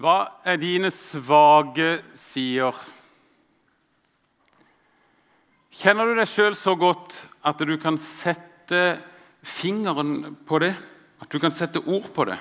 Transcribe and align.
Hva 0.00 0.40
er 0.48 0.56
dine 0.56 0.88
svake 0.88 1.98
sider? 2.16 2.72
Kjenner 5.76 6.08
du 6.08 6.16
deg 6.16 6.30
sjøl 6.30 6.56
så 6.56 6.72
godt 6.72 7.18
at 7.44 7.60
du 7.68 7.74
kan 7.76 7.98
sette 8.00 8.96
fingeren 9.44 10.38
på 10.48 10.62
det? 10.64 10.72
At 11.20 11.28
du 11.28 11.36
kan 11.42 11.52
sette 11.52 11.84
ord 11.84 12.08
på 12.16 12.24
det? 12.30 12.38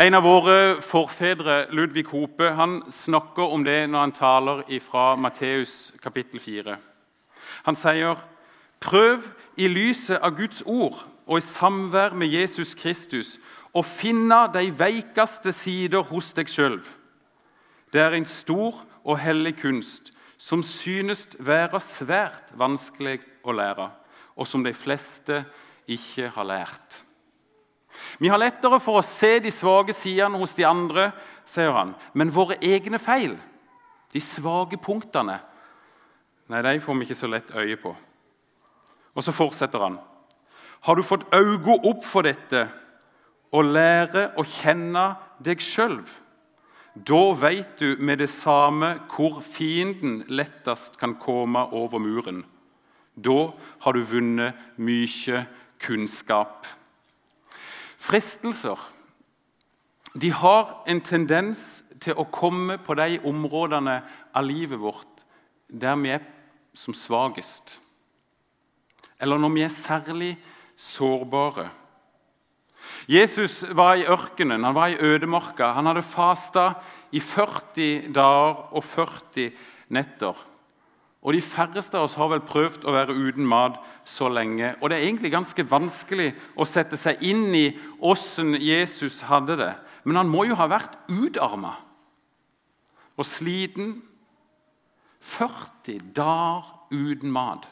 En 0.00 0.16
av 0.16 0.24
våre 0.24 0.80
forfedre, 0.80 1.66
Ludvig 1.68 2.06
Hope, 2.14 2.48
han 2.56 2.80
snakker 2.88 3.52
om 3.52 3.68
det 3.68 3.82
når 3.92 4.06
han 4.06 4.16
taler 4.16 4.64
fra 4.80 5.10
Matteus 5.20 5.92
kapittel 6.00 6.40
4. 6.40 6.78
Han 7.68 7.76
sier, 7.76 8.16
'Prøv 8.80 9.28
i 9.60 9.68
lyset 9.68 10.16
av 10.16 10.32
Guds 10.32 10.62
ord 10.64 11.04
og 11.26 11.38
i 11.38 11.44
samvær 11.44 12.16
med 12.16 12.32
Jesus 12.32 12.72
Kristus' 12.74 13.36
å 13.72 13.82
finne 13.84 14.44
de 14.52 14.66
veikeste 14.76 15.52
sider 15.56 16.04
hos 16.10 16.32
deg 16.36 16.50
sjøl. 16.52 16.80
Det 17.92 18.00
er 18.00 18.16
en 18.16 18.28
stor 18.28 18.82
og 19.02 19.20
hellig 19.20 19.56
kunst 19.62 20.12
som 20.40 20.62
synes 20.66 21.26
være 21.38 21.80
svært 21.84 22.50
vanskelig 22.58 23.20
å 23.46 23.54
lære, 23.54 23.88
og 24.36 24.48
som 24.48 24.64
de 24.64 24.74
fleste 24.74 25.44
ikke 25.90 26.30
har 26.34 26.48
lært. 26.48 27.02
Vi 28.18 28.30
har 28.32 28.40
lettere 28.40 28.80
for 28.80 29.00
å 29.00 29.06
se 29.06 29.36
de 29.44 29.52
svake 29.52 29.94
sidene 29.96 30.40
hos 30.40 30.56
de 30.56 30.64
andre, 30.66 31.10
sier 31.44 31.72
han, 31.76 31.94
men 32.16 32.32
våre 32.32 32.56
egne 32.64 33.00
feil, 33.02 33.36
de 34.12 34.20
svake 34.20 34.78
punktene, 34.80 35.38
nei, 36.52 36.62
de 36.64 36.80
får 36.84 36.98
vi 36.98 37.06
ikke 37.06 37.20
så 37.20 37.30
lett 37.30 37.52
øye 37.56 37.78
på. 37.80 37.92
Og 39.12 39.24
så 39.24 39.32
fortsetter 39.36 39.80
han. 39.84 39.98
Har 40.82 40.96
du 40.96 41.04
fått 41.06 41.28
øynene 41.32 41.78
opp 41.88 42.02
for 42.04 42.26
dette 42.26 42.66
og 43.52 43.68
lære 43.68 44.30
å 44.38 44.44
kjenne 44.48 45.06
deg 45.44 45.62
sjøl? 45.62 46.00
Da 46.94 47.22
veit 47.40 47.78
du 47.80 47.96
med 48.00 48.20
det 48.20 48.28
samme 48.32 48.94
hvor 49.12 49.40
fienden 49.44 50.22
lettest 50.28 50.98
kan 51.00 51.16
komme 51.20 51.64
over 51.72 52.02
muren. 52.02 52.42
Da 53.16 53.52
har 53.84 53.96
du 53.96 54.02
vunnet 54.08 54.56
mye 54.76 55.46
kunnskap. 55.80 56.66
Fristelser 58.02 58.80
de 60.12 60.28
har 60.32 60.82
en 60.86 61.00
tendens 61.00 61.82
til 62.02 62.18
å 62.18 62.28
komme 62.28 62.76
på 62.82 62.96
de 62.98 63.16
områdene 63.24 64.00
av 64.34 64.44
livet 64.44 64.80
vårt 64.80 65.24
der 65.72 65.96
vi 65.96 66.12
er 66.12 66.24
som 66.76 66.92
svakest, 66.96 67.78
eller 69.20 69.40
når 69.40 69.52
vi 69.54 69.62
er 69.64 69.72
særlig 69.72 70.32
sårbare. 70.76 71.70
Jesus 73.12 73.60
var 73.76 73.98
i 74.00 74.06
ørkenen, 74.08 74.64
han 74.64 74.74
var 74.74 74.92
i 74.92 75.00
ødemarka. 75.00 75.72
Han 75.76 75.86
hadde 75.90 76.04
fasta 76.06 76.72
i 77.12 77.20
40 77.20 78.12
dager 78.14 78.62
og 78.72 78.84
40 78.84 79.50
netter. 79.92 80.38
Og 81.22 81.32
De 81.36 81.42
færreste 81.42 81.98
av 81.98 82.08
oss 82.08 82.16
har 82.18 82.30
vel 82.32 82.42
prøvd 82.42 82.86
å 82.86 82.94
være 82.94 83.14
uten 83.14 83.46
mat 83.46 83.76
så 84.08 84.28
lenge. 84.32 84.74
Og 84.80 84.90
Det 84.90 84.98
er 84.98 85.06
egentlig 85.06 85.30
ganske 85.30 85.70
vanskelig 85.70 86.32
å 86.56 86.66
sette 86.66 86.96
seg 86.98 87.22
inn 87.22 87.54
i 87.54 87.66
åssen 88.00 88.56
Jesus 88.58 89.20
hadde 89.28 89.56
det. 89.60 89.74
Men 90.04 90.16
han 90.16 90.30
må 90.30 90.46
jo 90.48 90.56
ha 90.58 90.66
vært 90.66 90.96
utarma 91.10 91.76
og 93.16 93.28
sliten. 93.28 94.00
40 95.22 96.00
dager 96.16 96.66
uten 96.90 97.30
mat. 97.30 97.68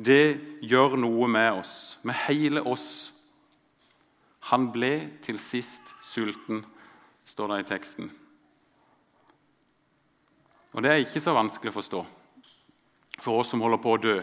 Det 0.00 0.40
gjør 0.64 0.96
noe 0.96 1.28
med 1.28 1.60
oss, 1.60 1.98
med 2.02 2.16
hele 2.24 2.62
oss. 2.64 3.13
Han 4.50 4.68
ble 4.72 5.18
til 5.24 5.38
sist 5.40 5.94
sulten, 6.04 6.64
står 7.24 7.52
det 7.52 7.60
i 7.62 7.68
teksten. 7.72 8.10
Og 10.74 10.82
Det 10.82 10.90
er 10.90 11.00
ikke 11.04 11.22
så 11.22 11.32
vanskelig 11.32 11.70
å 11.72 11.78
forstå 11.78 12.04
for 13.24 13.40
oss 13.40 13.52
som 13.54 13.62
holder 13.64 13.80
på 13.80 13.94
å 13.94 14.00
dø, 14.02 14.18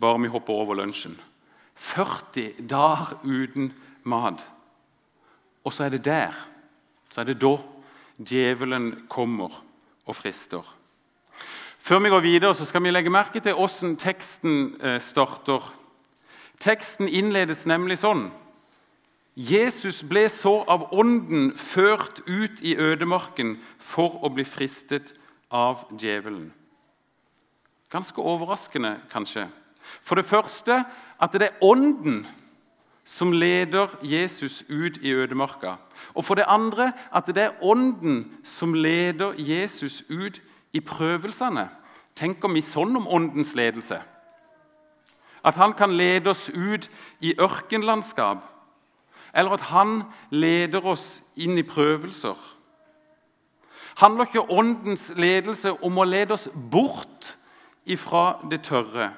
bare 0.00 0.20
vi 0.22 0.30
hopper 0.32 0.62
over 0.62 0.78
lunsjen. 0.78 1.18
40 1.76 2.62
dager 2.70 3.18
uten 3.24 3.72
mat. 4.08 4.40
Og 5.66 5.74
så 5.74 5.86
er 5.86 5.96
det 5.96 6.04
der, 6.06 6.36
så 7.10 7.22
er 7.22 7.30
det 7.30 7.40
da 7.42 7.56
djevelen 8.16 9.06
kommer 9.10 9.52
og 10.06 10.16
frister. 10.16 10.64
Før 11.82 12.02
vi 12.04 12.12
går 12.14 12.22
videre, 12.22 12.54
så 12.54 12.64
skal 12.64 12.82
vi 12.84 12.92
legge 12.92 13.10
merke 13.10 13.42
til 13.42 13.56
hvordan 13.58 13.96
teksten 13.98 14.76
eh, 14.80 15.00
starter. 15.02 15.64
Teksten 16.62 17.10
innledes 17.10 17.66
nemlig 17.66 17.98
sånn. 17.98 18.28
Jesus 19.36 20.02
ble 20.04 20.26
så 20.28 20.58
av 20.68 20.90
Ånden 20.92 21.54
ført 21.56 22.20
ut 22.26 22.60
i 22.60 22.74
ødemarken 22.76 23.56
for 23.80 24.20
å 24.20 24.28
bli 24.28 24.44
fristet 24.44 25.14
av 25.48 25.86
djevelen. 25.96 26.50
Ganske 27.92 28.20
overraskende, 28.20 28.98
kanskje. 29.12 29.46
For 30.04 30.20
det 30.20 30.28
første 30.28 30.82
at 31.20 31.32
det 31.32 31.48
er 31.48 31.64
Ånden 31.64 32.26
som 33.04 33.32
leder 33.32 33.88
Jesus 34.02 34.62
ut 34.68 35.00
i 35.02 35.10
ødemarka. 35.10 35.76
Og 36.14 36.24
for 36.24 36.34
det 36.34 36.44
andre 36.46 36.92
at 37.12 37.26
det 37.26 37.42
er 37.42 37.62
Ånden 37.62 38.38
som 38.44 38.74
leder 38.74 39.32
Jesus 39.38 40.02
ut 40.08 40.42
i 40.72 40.80
prøvelsene. 40.80 41.68
Tenker 42.14 42.52
vi 42.52 42.60
sånn 42.60 42.96
om 42.96 43.08
Åndens 43.08 43.54
ledelse? 43.56 44.02
At 45.42 45.56
han 45.58 45.72
kan 45.74 45.96
lede 45.96 46.30
oss 46.30 46.50
ut 46.54 46.90
i 47.20 47.34
ørkenlandskap, 47.40 48.44
eller 49.34 49.56
at 49.56 49.68
han 49.72 50.02
leder 50.30 50.84
oss 50.86 51.22
inn 51.36 51.58
i 51.58 51.66
prøvelser. 51.66 52.36
Handler 54.00 54.28
ikke 54.28 54.50
Åndens 54.50 55.10
ledelse 55.16 55.72
om 55.84 55.98
å 56.00 56.08
lede 56.08 56.36
oss 56.36 56.48
bort 56.52 57.34
ifra 57.84 58.38
det 58.50 58.62
tørre? 58.68 59.12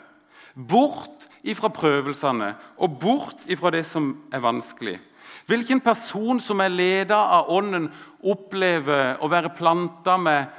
Bort 0.54 1.28
ifra 1.44 1.68
prøvelsene 1.74 2.54
og 2.78 2.98
bort 3.02 3.46
ifra 3.50 3.72
det 3.74 3.84
som 3.86 4.12
er 4.32 4.42
vanskelig. 4.42 4.98
Hvilken 5.46 5.80
person 5.84 6.40
som 6.40 6.60
er 6.62 6.72
ledet 6.72 7.16
av 7.16 7.50
Ånden, 7.52 7.90
opplever 8.24 9.18
å 9.20 9.28
være 9.28 9.52
planta 9.56 10.16
med 10.16 10.52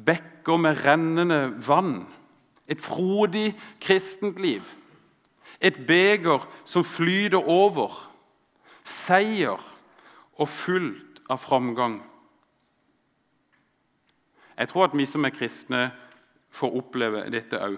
bekker 0.00 0.60
med 0.60 0.84
rennende 0.84 1.40
vann. 1.66 2.06
Et 2.68 2.80
frodig 2.80 3.52
kristent 3.82 4.38
liv. 4.40 4.62
Et 5.60 5.76
beger 5.86 6.46
som 6.64 6.84
flyter 6.86 7.42
over. 7.42 8.09
Seier 8.90 9.60
og 10.40 10.48
fullt 10.48 11.20
av 11.30 11.40
framgang. 11.42 12.00
Jeg 14.58 14.68
tror 14.68 14.88
at 14.88 14.96
vi 14.96 15.06
som 15.08 15.24
er 15.24 15.34
kristne, 15.34 15.90
får 16.50 16.74
oppleve 16.80 17.22
dette 17.30 17.58
òg. 17.62 17.76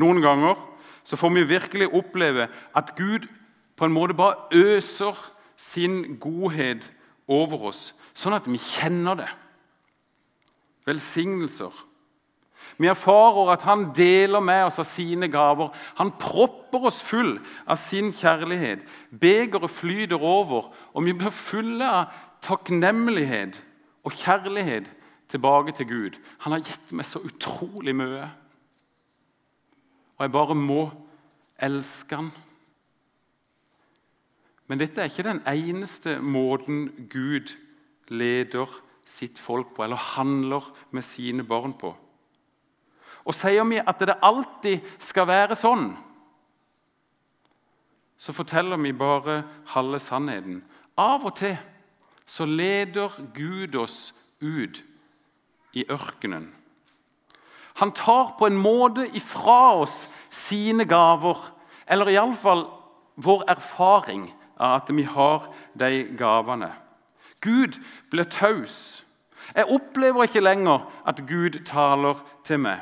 Noen 0.00 0.22
ganger 0.24 0.56
så 1.04 1.18
får 1.20 1.34
vi 1.36 1.48
virkelig 1.50 1.90
oppleve 1.92 2.48
at 2.48 2.94
Gud 2.96 3.28
på 3.76 3.84
en 3.84 3.92
måte 3.92 4.16
bare 4.16 4.48
øser 4.56 5.18
sin 5.56 6.16
godhet 6.20 6.86
over 7.28 7.68
oss, 7.68 7.92
sånn 8.16 8.36
at 8.36 8.48
vi 8.48 8.58
kjenner 8.58 9.18
det. 9.20 9.28
Velsignelser. 10.88 11.72
Vi 12.78 12.88
erfarer 12.90 13.52
at 13.54 13.62
han 13.68 13.86
deler 13.94 14.42
med 14.42 14.64
oss 14.66 14.80
av 14.82 14.88
sine 14.88 15.28
gaver. 15.30 15.70
Han 16.00 16.10
propper 16.18 16.88
oss 16.90 16.98
full 17.02 17.36
av 17.70 17.78
sin 17.78 18.10
kjærlighet. 18.12 18.82
Begeret 19.10 19.70
flyter 19.70 20.18
over, 20.18 20.72
og 20.92 21.06
vi 21.06 21.14
blir 21.14 21.34
fulle 21.34 21.86
av 21.86 22.14
takknemlighet 22.44 23.60
og 24.04 24.16
kjærlighet 24.18 24.90
tilbake 25.30 25.74
til 25.78 25.88
Gud. 25.88 26.18
Han 26.44 26.56
har 26.56 26.64
gitt 26.66 26.92
meg 26.92 27.06
så 27.08 27.22
utrolig 27.24 27.94
mye. 27.96 28.26
Og 30.18 30.26
jeg 30.26 30.34
bare 30.34 30.58
må 30.58 30.82
elske 31.62 32.18
han. 32.18 32.32
Men 34.66 34.80
dette 34.80 35.02
er 35.02 35.10
ikke 35.10 35.26
den 35.26 35.42
eneste 35.46 36.18
måten 36.22 36.88
Gud 37.12 37.52
leder 38.08 38.70
sitt 39.04 39.38
folk 39.38 39.74
på, 39.76 39.84
eller 39.84 40.00
handler 40.16 40.70
med 40.90 41.04
sine 41.04 41.44
barn 41.44 41.74
på. 41.76 41.92
Og 43.24 43.34
sier 43.36 43.64
vi 43.68 43.80
at 43.80 44.00
det 44.04 44.18
alltid 44.22 44.84
skal 45.00 45.28
være 45.28 45.56
sånn, 45.56 45.94
så 48.16 48.32
forteller 48.32 48.78
vi 48.80 48.92
bare 48.96 49.42
halve 49.74 49.98
sannheten. 50.00 50.62
Av 50.96 51.24
og 51.26 51.34
til 51.36 51.56
så 52.24 52.46
leder 52.48 53.12
Gud 53.36 53.74
oss 53.76 54.14
ut 54.40 54.80
i 55.76 55.84
ørkenen. 55.90 56.52
Han 57.82 57.92
tar 57.92 58.36
på 58.38 58.46
en 58.46 58.56
måte 58.56 59.08
ifra 59.18 59.74
oss 59.82 60.06
sine 60.30 60.86
gaver, 60.86 61.40
eller 61.90 62.12
iallfall 62.12 62.68
vår 63.16 63.44
erfaring 63.50 64.28
av 64.56 64.82
at 64.82 64.94
vi 64.94 65.02
har 65.02 65.50
de 65.74 66.04
gavene. 66.16 66.70
Gud 67.42 67.80
blir 68.10 68.24
taus. 68.30 69.04
Jeg 69.56 69.68
opplever 69.68 70.24
ikke 70.24 70.40
lenger 70.40 70.86
at 71.04 71.26
Gud 71.28 71.60
taler 71.66 72.22
til 72.46 72.62
meg. 72.64 72.80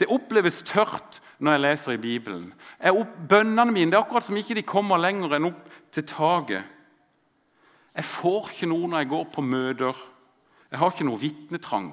Det 0.00 0.08
oppleves 0.08 0.62
tørt 0.64 1.18
når 1.44 1.52
jeg 1.52 1.62
leser 1.66 1.94
i 1.94 2.00
Bibelen. 2.00 2.46
Opp, 2.88 3.16
bønnene 3.28 3.68
mine 3.68 3.92
det 3.92 3.98
er 3.98 4.04
akkurat 4.04 4.24
som 4.24 4.38
ikke 4.40 4.56
de 4.56 4.64
kommer 4.64 5.00
lenger 5.00 5.36
enn 5.36 5.50
opp 5.50 5.66
til 5.92 6.06
taket. 6.08 6.64
Jeg 7.96 8.06
får 8.08 8.48
ikke 8.54 8.70
noe 8.70 8.88
når 8.88 9.02
jeg 9.02 9.10
går 9.10 9.28
på 9.34 9.44
møter. 9.44 10.00
Jeg 10.70 10.80
har 10.80 10.94
ikke 10.94 11.08
noe 11.08 11.20
vitnetrang. 11.20 11.92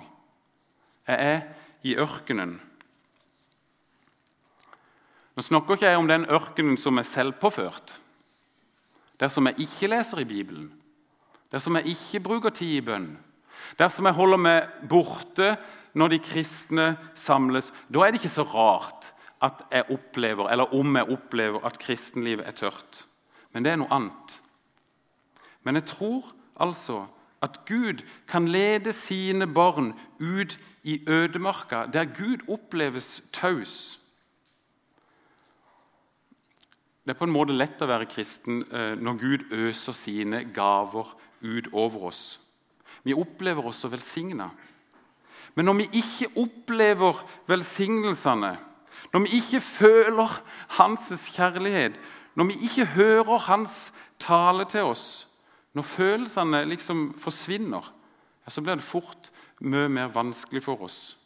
Jeg 1.07 1.31
er 1.33 1.43
i 1.87 1.97
ørkenen. 1.99 2.57
Nå 5.37 5.43
snakker 5.45 5.75
ikke 5.75 5.91
jeg 5.91 5.99
om 5.99 6.07
den 6.09 6.25
ørkenen 6.33 6.79
som 6.81 6.97
er 6.97 7.05
selvpåført. 7.05 7.97
Dersom 9.19 9.49
jeg 9.49 9.67
ikke 9.67 9.89
leser 9.91 10.21
i 10.21 10.29
Bibelen, 10.29 10.69
dersom 11.51 11.77
jeg 11.77 11.93
ikke 11.93 12.23
bruker 12.25 12.53
tid 12.53 12.77
i 12.77 12.85
bønn, 12.85 13.11
dersom 13.77 14.07
jeg 14.07 14.17
holder 14.17 14.41
meg 14.41 14.79
borte 14.89 15.55
når 15.97 16.13
de 16.13 16.19
kristne 16.21 16.87
samles, 17.17 17.71
da 17.89 18.05
er 18.05 18.13
det 18.13 18.21
ikke 18.21 18.35
så 18.37 18.45
rart 18.47 19.11
at 19.43 19.63
jeg 19.71 19.89
opplever, 19.93 20.49
eller 20.49 20.73
om 20.73 20.95
jeg 20.97 21.09
opplever 21.13 21.65
at 21.65 21.77
kristenlivet 21.81 22.47
er 22.47 22.57
tørt. 22.57 23.03
Men 23.53 23.65
det 23.65 23.73
er 23.73 23.79
noe 23.81 23.93
annet. 23.93 24.39
Men 25.65 25.79
jeg 25.79 25.89
tror 25.93 26.31
altså 26.61 27.05
at 27.41 27.59
Gud 27.69 28.01
kan 28.27 28.47
lede 28.49 28.93
sine 28.93 29.45
barn 29.47 29.93
ut 30.19 30.57
i 30.83 31.01
ødemarka, 31.09 31.85
der 31.93 32.09
Gud 32.09 32.47
oppleves 32.49 33.21
taus. 33.33 33.99
Det 37.05 37.13
er 37.13 37.19
på 37.19 37.27
en 37.27 37.31
måte 37.31 37.55
lett 37.55 37.81
å 37.81 37.87
være 37.87 38.09
kristen 38.09 38.65
eh, 38.67 38.97
når 38.99 39.19
Gud 39.21 39.53
øser 39.55 39.95
sine 39.95 40.41
gaver 40.51 41.13
ut 41.39 41.69
over 41.71 42.09
oss. 42.09 42.39
Vi 43.07 43.15
opplever 43.15 43.69
oss 43.69 43.79
så 43.83 43.87
velsigna. 43.87 44.49
Men 45.57 45.65
når 45.65 45.73
vi 45.79 45.87
ikke 45.97 46.29
opplever 46.37 47.23
velsignelsene, 47.49 48.51
når 49.13 49.23
vi 49.23 49.39
ikke 49.39 49.61
føler 49.61 50.35
hans 50.77 51.09
kjærlighet, 51.33 51.95
når 52.37 52.51
vi 52.51 52.57
ikke 52.67 52.85
hører 52.93 53.37
hans 53.47 53.87
tale 54.21 54.67
til 54.69 54.91
oss, 54.91 55.25
når 55.73 55.81
følelsene 55.81 56.61
liksom 56.69 57.09
forsvinner, 57.17 57.93
så 58.47 58.61
blir 58.61 58.77
det 58.77 58.85
fort 58.85 59.31
mye 59.59 59.89
mer 59.89 60.13
vanskelig 60.13 60.61
for 60.63 60.85
oss. 60.85 61.17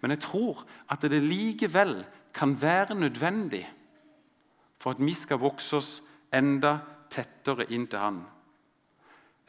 Men 0.00 0.16
jeg 0.16 0.24
tror 0.24 0.64
at 0.88 1.04
det 1.04 1.20
likevel 1.22 2.00
kan 2.34 2.56
være 2.62 2.96
nødvendig 2.96 3.66
for 4.80 4.90
at 4.90 5.04
vi 5.04 5.14
skal 5.14 5.42
vokse 5.42 5.76
oss 5.76 5.90
enda 6.32 6.78
tettere 7.12 7.68
inn 7.68 7.84
til 7.90 8.00
Han. 8.00 8.22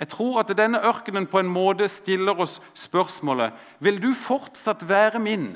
Jeg 0.02 0.10
tror 0.10 0.40
at 0.42 0.54
denne 0.58 0.82
ørkenen 0.82 1.28
på 1.30 1.40
en 1.44 1.50
måte 1.52 1.86
stiller 1.92 2.40
oss 2.42 2.58
spørsmålet 2.74 3.54
vil 3.86 4.00
du 4.02 4.10
fortsatt 4.18 4.82
være 4.90 5.22
min 5.22 5.52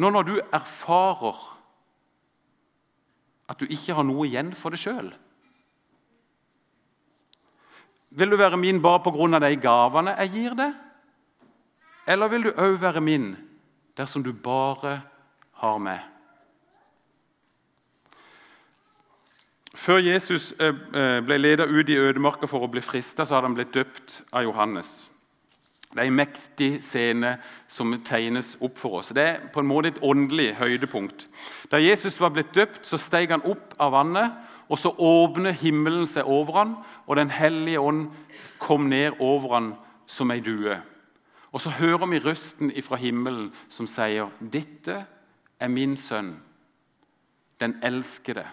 nå 0.00 0.08
når 0.08 0.24
du 0.24 0.38
erfarer 0.40 1.42
at 3.52 3.60
du 3.60 3.68
ikke 3.68 3.98
har 3.98 4.06
noe 4.08 4.24
igjen 4.24 4.54
for 4.56 4.72
deg 4.72 4.80
sjøl. 4.80 5.10
Vil 8.16 8.32
du 8.32 8.38
være 8.40 8.56
min 8.60 8.80
bare 8.80 9.02
pga. 9.04 9.38
de 9.40 9.56
gavene 9.60 10.16
jeg 10.16 10.32
gir 10.32 10.56
deg? 10.56 10.72
Eller 12.06 12.28
vil 12.28 12.48
du 12.48 12.50
òg 12.56 12.80
være 12.80 13.00
min 13.00 13.36
dersom 13.96 14.22
du 14.22 14.32
bare 14.32 15.02
har 15.60 15.78
meg? 15.78 16.11
Før 19.82 19.98
Jesus 19.98 20.52
eh, 20.62 20.76
eh, 20.94 21.18
ble 21.26 21.40
ledet 21.40 21.66
ut 21.66 21.88
i 21.90 21.98
ødemarka 21.98 22.46
for 22.46 22.62
å 22.62 22.70
bli 22.70 22.82
frista, 22.84 23.24
hadde 23.26 23.48
han 23.48 23.56
blitt 23.56 23.74
døpt 23.74 24.20
av 24.30 24.44
Johannes. 24.46 24.92
Det 25.90 25.98
er 25.98 26.08
en 26.08 26.20
mektig 26.20 26.68
scene 26.86 27.32
som 27.68 27.90
tegnes 28.06 28.54
opp 28.62 28.78
for 28.78 29.00
oss. 29.00 29.10
Det 29.12 29.24
er 29.26 29.40
på 29.52 29.60
en 29.60 29.68
måte 29.68 29.90
et 29.90 29.98
åndelig 30.06 30.52
høydepunkt. 30.60 31.26
Da 31.72 31.82
Jesus 31.82 32.20
var 32.22 32.30
blitt 32.32 32.54
døpt, 32.54 32.86
så 32.86 33.00
steg 33.00 33.34
han 33.34 33.42
opp 33.42 33.74
av 33.82 33.92
vannet, 33.96 34.38
og 34.70 34.78
så 34.78 34.94
åpner 34.94 35.58
himmelen 35.58 36.06
seg 36.08 36.30
over 36.30 36.60
ham, 36.60 36.78
og 37.10 37.18
Den 37.18 37.34
hellige 37.34 37.82
ånd 37.82 38.06
kom 38.62 38.86
ned 38.88 39.18
over 39.18 39.58
ham 39.58 39.74
som 40.06 40.30
ei 40.30 40.40
due. 40.40 40.78
Og 41.52 41.60
så 41.60 41.74
hører 41.74 42.06
vi 42.06 42.22
røsten 42.22 42.72
fra 42.86 42.96
himmelen 42.96 43.50
som 43.68 43.86
sier, 43.86 44.30
'Dette 44.40 45.04
er 45.60 45.68
min 45.68 45.96
sønn, 45.96 46.36
den 47.60 47.80
elskede. 47.82 48.46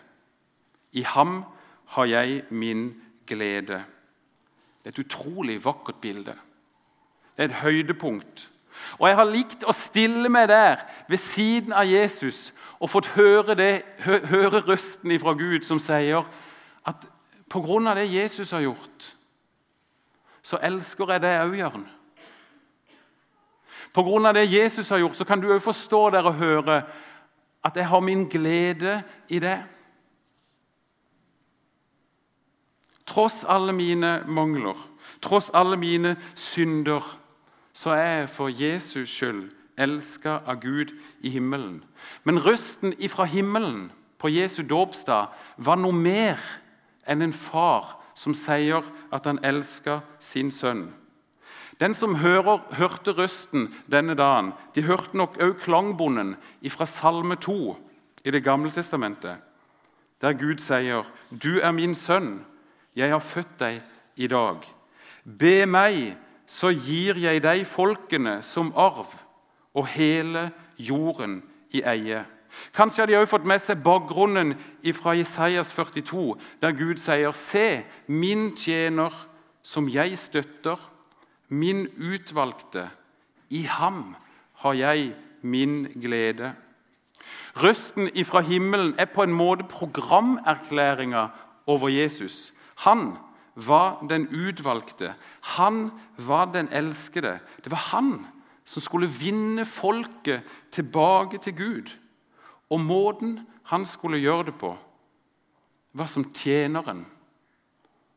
I 0.91 1.01
ham 1.01 1.43
har 1.85 2.05
jeg 2.05 2.43
min 2.49 3.01
glede.' 3.27 3.83
Det 4.83 4.85
er 4.85 4.89
et 4.89 5.05
utrolig 5.05 5.65
vakkert 5.65 5.95
bilde. 6.01 6.33
Det 7.37 7.43
er 7.43 7.43
et 7.43 7.61
høydepunkt. 7.61 8.51
Og 8.99 9.07
jeg 9.07 9.15
har 9.15 9.27
likt 9.27 9.63
å 9.67 9.75
stille 9.75 10.29
meg 10.31 10.47
der 10.49 10.81
ved 11.09 11.17
siden 11.17 11.73
av 11.73 11.87
Jesus 11.87 12.53
og 12.79 12.89
fått 12.89 13.11
høre, 13.15 13.55
det, 13.55 13.83
høre 13.99 14.63
røsten 14.63 15.13
fra 15.19 15.33
Gud 15.37 15.65
som 15.67 15.79
sier 15.79 16.23
at 16.87 17.07
pga. 17.51 17.93
det 17.95 18.13
Jesus 18.13 18.51
har 18.51 18.61
gjort, 18.61 19.15
så 20.41 20.57
elsker 20.63 21.11
jeg 21.11 21.21
deg 21.21 21.41
òg, 21.43 21.57
Jørn. 21.57 21.87
Pga. 23.93 24.33
det 24.33 24.53
Jesus 24.53 24.89
har 24.89 24.97
gjort, 24.97 25.17
så 25.17 25.25
kan 25.25 25.41
du 25.41 25.51
òg 25.53 25.61
forstå 25.61 26.09
der 26.09 26.23
og 26.23 26.33
høre 26.33 26.83
at 27.63 27.75
jeg 27.75 27.87
har 27.87 27.99
min 27.99 28.29
glede 28.29 29.03
i 29.29 29.39
det. 29.39 29.59
Tross 33.09 33.41
alle 33.49 33.73
mine 33.73 34.19
mangler, 34.29 34.77
tross 35.21 35.49
alle 35.53 35.77
mine 35.81 36.15
synder, 36.37 37.01
så 37.73 37.95
er 37.95 38.11
jeg 38.19 38.29
for 38.29 38.53
Jesus 38.53 39.09
skyld 39.09 39.47
elska 39.79 40.41
av 40.45 40.59
Gud 40.61 40.91
i 41.23 41.31
himmelen. 41.33 41.79
Men 42.23 42.41
røsten 42.43 42.93
ifra 42.99 43.25
himmelen 43.25 43.87
på 44.19 44.29
Jesu 44.29 44.61
dåpsdag 44.67 45.31
var 45.57 45.79
noe 45.79 45.95
mer 45.95 46.41
enn 47.07 47.23
en 47.23 47.33
far 47.33 47.95
som 48.19 48.35
sier 48.35 48.85
at 49.15 49.25
han 49.29 49.39
elsker 49.47 50.03
sin 50.19 50.51
sønn. 50.51 50.89
Den 51.79 51.95
som 51.95 52.17
hører, 52.19 52.59
hørte 52.75 53.15
røsten 53.15 53.69
denne 53.87 54.17
dagen, 54.19 54.51
de 54.75 54.83
hørte 54.83 55.15
nok 55.17 55.37
også 55.39 55.63
klangbonden 55.63 56.35
fra 56.67 56.85
Salme 56.85 57.39
2 57.39 57.77
i 58.25 58.31
Det 58.31 58.43
gamle 58.43 58.71
testamentet, 58.71 59.37
der 60.21 60.33
Gud 60.33 60.59
sier, 60.59 61.07
'Du 61.31 61.59
er 61.63 61.71
min 61.71 61.95
sønn, 61.95 62.45
jeg 62.99 63.13
har 63.15 63.23
født 63.23 63.55
deg 63.59 63.81
i 64.15 64.27
dag.' 64.27 64.67
Be 65.39 65.65
meg, 65.65 66.17
så 66.49 66.71
gir 66.73 67.19
jeg 67.21 67.43
deg 67.43 67.67
folkene 67.69 68.39
som 68.41 68.71
arv 68.75 69.13
og 69.77 69.87
hele 69.93 70.49
jorden 70.79 71.43
i 71.69 71.83
eie. 71.85 72.23
Kanskje 72.73 73.03
har 73.03 73.09
de 73.09 73.17
også 73.19 73.35
fått 73.35 73.45
med 73.45 73.61
seg 73.61 73.83
bakgrunnen 73.85 74.55
fra 74.97 75.13
Isaias 75.13 75.69
42, 75.75 76.39
der 76.61 76.73
Gud 76.73 76.97
sier, 76.97 77.31
Se, 77.31 77.83
min 78.07 78.55
tjener 78.57 79.13
som 79.61 79.89
jeg 79.89 80.17
støtter, 80.17 80.79
min 81.49 81.87
utvalgte. 81.97 82.87
I 83.49 83.63
ham 83.69 84.15
har 84.63 84.73
jeg 84.73 85.13
min 85.41 85.85
glede. 86.01 86.53
Røsten 87.55 88.09
ifra 88.13 88.41
himmelen 88.45 88.95
er 88.97 89.05
på 89.05 89.23
en 89.23 89.33
måte 89.33 89.63
programerklæringa 89.69 91.27
over 91.67 91.89
Jesus. 91.89 92.53
Han 92.85 93.17
var 93.55 93.99
den 94.09 94.27
utvalgte. 94.27 95.13
Han 95.57 95.91
var 96.17 96.51
den 96.53 96.69
elskede. 96.71 97.39
Det 97.63 97.71
var 97.71 97.83
han 97.91 98.27
som 98.65 98.81
skulle 98.81 99.09
vinne 99.09 99.65
folket 99.65 100.45
tilbake 100.71 101.39
til 101.41 101.55
Gud. 101.55 101.95
Og 102.69 102.79
måten 102.79 103.39
han 103.71 103.85
skulle 103.85 104.21
gjøre 104.21 104.51
det 104.51 104.55
på, 104.61 104.75
var 105.93 106.05
som 106.05 106.27
tjeneren, 106.33 107.05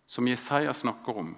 som 0.06 0.28
Jesaja 0.28 0.72
snakker 0.72 1.18
om. 1.18 1.32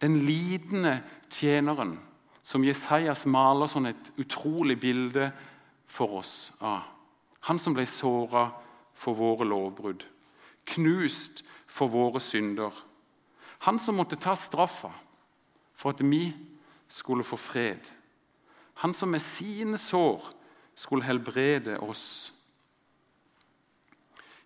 Den 0.00 0.16
lidende 0.22 1.00
tjeneren, 1.30 1.98
som 2.42 2.64
Jesajas 2.64 3.26
maler 3.26 3.68
sånn 3.68 3.90
et 3.90 4.12
utrolig 4.22 4.78
bilde 4.80 5.32
for 5.90 6.22
oss 6.22 6.52
av. 6.62 6.86
Han 7.50 7.58
som 7.58 7.74
ble 7.74 7.84
såra 7.90 8.46
for 8.94 9.18
våre 9.18 9.46
lovbrudd, 9.48 10.04
knust 10.74 11.44
for 11.70 11.90
våre 11.90 12.20
synder. 12.22 12.74
Han 13.66 13.78
som 13.78 13.98
måtte 14.00 14.18
ta 14.20 14.34
straffa 14.38 14.92
for 15.74 15.94
at 15.94 16.02
vi 16.04 16.30
skulle 16.88 17.24
få 17.24 17.36
fred. 17.36 17.80
Han 18.80 18.94
som 18.94 19.10
med 19.12 19.20
sine 19.20 19.78
sår 19.78 20.24
skulle 20.74 21.04
helbrede 21.04 21.78
oss. 21.84 22.32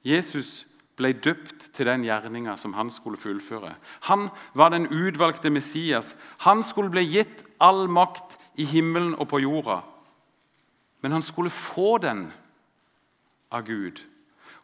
Jesus 0.05 0.65
ble 0.99 1.13
døpt 1.17 1.71
til 1.75 1.89
den 1.89 2.05
gjerninga 2.07 2.57
som 2.61 2.75
han 2.77 2.91
skulle 2.93 3.19
fullføre. 3.19 3.75
Han 4.11 4.29
var 4.55 4.71
den 4.75 4.87
utvalgte 4.91 5.51
Messias. 5.51 6.15
Han 6.45 6.63
skulle 6.63 6.93
bli 6.93 7.07
gitt 7.07 7.45
all 7.63 7.89
makt 7.91 8.39
i 8.59 8.67
himmelen 8.69 9.15
og 9.15 9.29
på 9.33 9.41
jorda. 9.43 9.81
Men 11.03 11.13
han 11.13 11.23
skulle 11.23 11.51
få 11.51 11.99
den 11.99 12.29
av 13.51 13.67
Gud. 13.67 14.03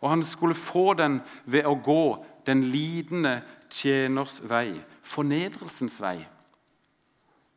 Og 0.01 0.11
han 0.11 0.23
skulle 0.25 0.57
få 0.57 0.95
den 0.97 1.21
ved 1.45 1.67
å 1.69 1.77
gå 1.77 2.05
den 2.47 2.65
lidende 2.73 3.41
tjeners 3.71 4.41
vei, 4.49 4.81
fornedrelsens 5.03 6.01
vei, 6.01 6.19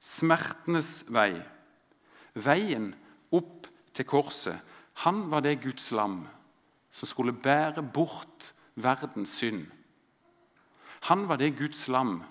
smertenes 0.03 1.03
vei. 1.07 1.31
Veien 2.33 2.91
opp 3.31 3.69
til 3.93 4.07
korset. 4.09 4.57
Han 5.05 5.29
var 5.31 5.45
det 5.45 5.61
Guds 5.63 5.91
lam 5.95 6.23
som 6.93 7.09
skulle 7.09 7.33
bære 7.33 7.81
bort 7.93 8.51
verdens 8.75 9.37
synd. 9.39 9.65
Han 11.09 11.27
var 11.29 11.39
det 11.41 11.55
Guds 11.57 11.87
lam 11.87 12.21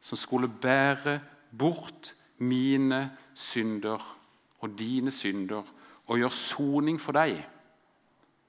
som 0.00 0.18
skulle 0.18 0.48
bære 0.48 1.18
bort 1.58 2.14
mine 2.38 3.10
synder 3.34 4.02
og 4.60 4.78
dine 4.78 5.10
synder 5.10 5.62
og 6.08 6.18
gjøre 6.18 6.34
soning 6.34 7.00
for 7.00 7.16
deg. 7.18 7.38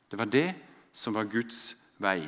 Det 0.09 0.19
var 0.19 0.29
det 0.31 0.47
som 0.93 1.15
var 1.15 1.29
Guds 1.31 1.75
vei. 2.01 2.21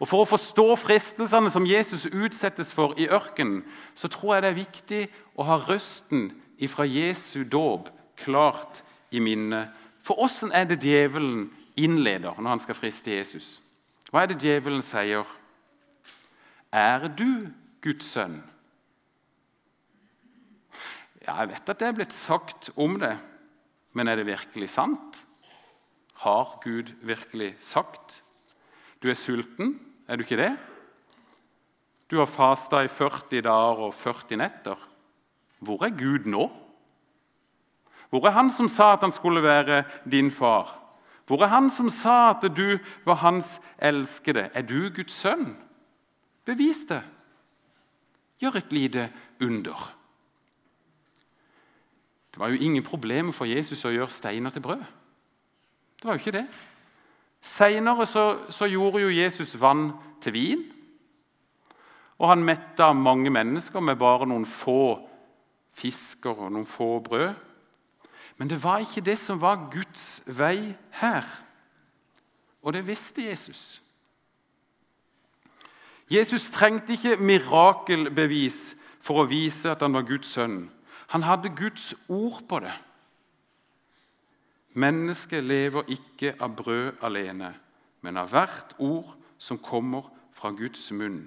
Og 0.00 0.08
For 0.08 0.22
å 0.22 0.28
forstå 0.28 0.66
fristelsene 0.78 1.50
som 1.50 1.66
Jesus 1.66 2.06
utsettes 2.06 2.72
for 2.74 2.94
i 3.00 3.08
ørkenen, 3.10 3.64
så 3.94 4.10
tror 4.12 4.36
jeg 4.36 4.44
det 4.44 4.50
er 4.50 4.60
viktig 4.60 5.02
å 5.38 5.46
ha 5.48 5.58
røsten 5.62 6.30
fra 6.70 6.86
Jesu 6.86 7.42
dåp 7.42 7.88
klart 8.20 8.84
i 9.10 9.18
minnet. 9.18 9.72
For 10.02 10.20
åssen 10.22 10.52
er 10.54 10.68
det 10.70 10.82
djevelen 10.84 11.48
innleder 11.78 12.38
når 12.38 12.54
han 12.54 12.62
skal 12.62 12.78
friste 12.78 13.10
Jesus? 13.14 13.56
Hva 14.10 14.22
er 14.22 14.32
det 14.32 14.42
djevelen 14.44 14.84
sier? 14.84 15.26
Er 16.72 17.08
du 17.08 17.50
Guds 17.82 18.12
sønn? 18.12 18.38
Ja, 21.22 21.40
Jeg 21.42 21.52
vet 21.52 21.70
at 21.70 21.78
det 21.78 21.88
er 21.88 21.96
blitt 21.96 22.14
sagt 22.14 22.70
om 22.76 22.98
det, 23.00 23.14
men 23.94 24.08
er 24.08 24.18
det 24.18 24.26
virkelig 24.26 24.70
sant? 24.70 25.22
Har 26.22 26.58
Gud 26.62 26.92
virkelig 27.02 27.54
sagt? 27.58 28.22
Du 29.02 29.08
er 29.10 29.18
sulten, 29.18 29.80
er 30.08 30.16
du 30.16 30.22
ikke 30.22 30.38
det? 30.38 30.52
Du 32.10 32.18
har 32.20 32.30
fasta 32.30 32.82
i 32.84 32.88
40 32.88 33.42
dager 33.42 33.86
og 33.86 33.94
40 33.94 34.36
netter. 34.38 34.76
Hvor 35.58 35.82
er 35.82 35.96
Gud 35.96 36.28
nå? 36.30 36.50
Hvor 38.10 38.26
er 38.26 38.36
han 38.36 38.50
som 38.52 38.68
sa 38.68 38.92
at 38.92 39.00
han 39.00 39.12
skulle 39.12 39.42
være 39.42 39.84
din 40.04 40.30
far? 40.30 40.78
Hvor 41.26 41.42
er 41.42 41.46
han 41.46 41.70
som 41.70 41.88
sa 41.88 42.30
at 42.30 42.44
du 42.56 42.78
var 43.04 43.14
hans 43.14 43.60
elskede? 43.78 44.50
Er 44.54 44.62
du 44.62 44.90
Guds 44.94 45.12
sønn? 45.12 45.56
Bevis 46.44 46.84
det. 46.88 47.02
Gjør 48.38 48.58
et 48.58 48.72
lite 48.72 49.10
under. 49.40 49.94
Det 52.30 52.38
var 52.38 52.48
jo 52.48 52.60
ingen 52.60 52.82
problemer 52.82 53.32
for 53.32 53.44
Jesus 53.44 53.84
å 53.84 53.92
gjøre 53.94 54.10
steiner 54.10 54.50
til 54.50 54.62
brød. 54.62 54.84
Det 56.02 56.08
var 56.08 56.16
jo 56.16 56.18
ikke 56.18 56.38
det. 56.38 56.46
Seinere 57.40 58.06
så, 58.06 58.38
så, 58.50 58.66
gjorde 58.66 59.04
jo 59.04 59.08
Jesus 59.08 59.60
vann 59.60 59.92
til 60.20 60.32
vin. 60.32 60.64
Og 62.18 62.28
han 62.28 62.42
metta 62.42 62.92
mange 62.92 63.30
mennesker 63.30 63.80
med 63.80 63.96
bare 63.96 64.26
noen 64.26 64.46
få 64.46 64.98
fisker 65.78 66.34
og 66.34 66.50
noen 66.52 66.66
få 66.66 66.98
brød. 67.06 67.30
Men 68.36 68.50
det 68.50 68.58
var 68.64 68.82
ikke 68.82 69.04
det 69.06 69.18
som 69.18 69.40
var 69.40 69.68
Guds 69.70 70.22
vei 70.26 70.74
her. 70.98 71.22
Og 72.62 72.72
det 72.72 72.86
visste 72.86 73.22
Jesus. 73.22 73.82
Jesus 76.10 76.50
trengte 76.50 76.92
ikke 76.92 77.16
mirakelbevis 77.16 78.74
for 79.02 79.22
å 79.22 79.30
vise 79.30 79.70
at 79.70 79.82
han 79.86 79.94
var 79.94 80.06
Guds 80.06 80.34
sønn. 80.34 80.64
Han 81.14 81.22
hadde 81.22 81.54
Guds 81.54 81.94
ord 82.08 82.42
på 82.48 82.58
det. 82.58 82.74
Mennesket 84.72 85.44
lever 85.44 85.88
ikke 85.92 86.34
av 86.40 86.56
brød 86.56 87.02
alene, 87.04 87.52
men 88.00 88.16
av 88.16 88.30
hvert 88.32 88.74
ord 88.78 89.12
som 89.38 89.60
kommer 89.60 90.08
fra 90.32 90.50
Guds 90.56 90.86
munn. 90.96 91.26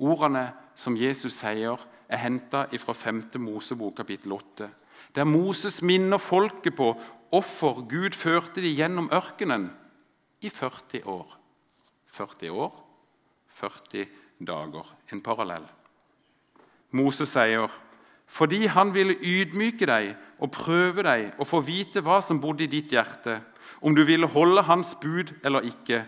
Ordene 0.00 0.48
som 0.74 0.96
Jesus 0.96 1.36
sier, 1.38 1.78
er 2.08 2.20
henta 2.20 2.66
fra 2.78 2.92
5. 2.92 3.22
Mosebok 3.40 3.96
kapittel 3.96 4.32
8, 4.32 4.68
der 5.14 5.24
Moses 5.24 5.82
minner 5.82 6.18
folket 6.18 6.76
på 6.76 6.92
hvorfor 7.30 7.84
Gud 7.88 8.14
førte 8.14 8.62
de 8.62 8.74
gjennom 8.74 9.08
ørkenen 9.12 9.70
i 10.40 10.50
40 10.50 11.06
år. 11.06 11.38
40 12.06 12.50
år, 12.50 12.74
40 13.48 14.06
dager. 14.46 14.94
En 15.12 15.22
parallell. 15.22 15.66
Moses 16.94 17.32
sier 17.34 17.70
fordi 18.34 18.66
han 18.66 18.90
ville 18.94 19.14
ydmyke 19.14 19.86
deg 19.86 20.14
og 20.42 20.50
prøve 20.54 21.04
deg 21.06 21.38
og 21.38 21.46
få 21.46 21.60
vite 21.62 22.02
hva 22.02 22.18
som 22.24 22.40
bodde 22.42 22.66
i 22.66 22.70
ditt 22.70 22.90
hjerte, 22.90 23.38
om 23.84 23.94
du 23.94 24.02
ville 24.06 24.26
holde 24.26 24.64
hans 24.66 24.94
bud 24.98 25.30
eller 25.44 25.66
ikke. 25.68 26.02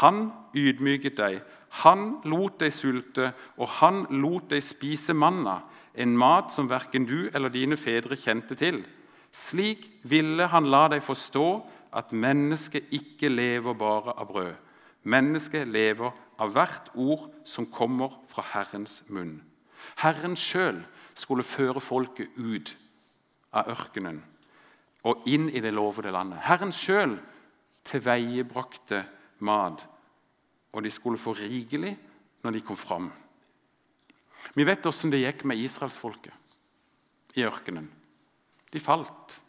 Han 0.00 0.26
ydmyket 0.56 1.16
deg, 1.16 1.38
han 1.84 2.18
lot 2.28 2.58
deg 2.60 2.74
sulte, 2.74 3.30
og 3.56 3.70
han 3.80 4.04
lot 4.10 4.50
deg 4.52 4.62
spise 4.62 5.16
manna, 5.16 5.62
en 5.94 6.12
mat 6.18 6.52
som 6.52 6.68
verken 6.68 7.06
du 7.08 7.30
eller 7.32 7.52
dine 7.54 7.78
fedre 7.80 8.18
kjente 8.18 8.58
til. 8.58 8.82
Slik 9.34 9.86
ville 10.02 10.46
han 10.50 10.68
la 10.70 10.88
deg 10.92 11.02
forstå 11.06 11.48
at 11.94 12.12
mennesket 12.12 12.92
ikke 12.94 13.30
lever 13.30 13.78
bare 13.78 14.14
av 14.18 14.28
brød. 14.30 14.52
Mennesket 15.04 15.68
lever 15.70 16.12
av 16.40 16.52
hvert 16.54 16.92
ord 16.94 17.28
som 17.46 17.66
kommer 17.70 18.14
fra 18.28 18.44
Herrens 18.52 19.02
munn. 19.08 19.38
Herren 20.02 20.36
sjøl 20.36 20.82
skulle 21.14 21.46
føre 21.46 21.80
folket 21.80 22.34
ut 22.36 22.74
av 23.54 23.70
ørkenen 23.70 24.22
og 25.04 25.26
inn 25.28 25.50
i 25.52 25.60
det 25.60 25.74
lovede 25.74 26.12
landet. 26.14 26.42
Herren 26.46 26.72
sjøl 26.72 27.18
tilveiebrakte 27.84 29.04
mat, 29.44 29.84
og 30.72 30.82
de 30.82 30.90
skulle 30.90 31.20
få 31.20 31.34
rikelig 31.36 31.92
når 32.44 32.56
de 32.56 32.64
kom 32.64 32.78
fram. 32.78 33.10
Vi 34.54 34.64
vet 34.66 34.86
åssen 34.86 35.12
det 35.12 35.22
gikk 35.22 35.44
med 35.48 35.60
israelsfolket 35.60 37.36
i 37.38 37.44
ørkenen. 37.44 37.88
De 38.72 38.80
falt. 38.80 39.40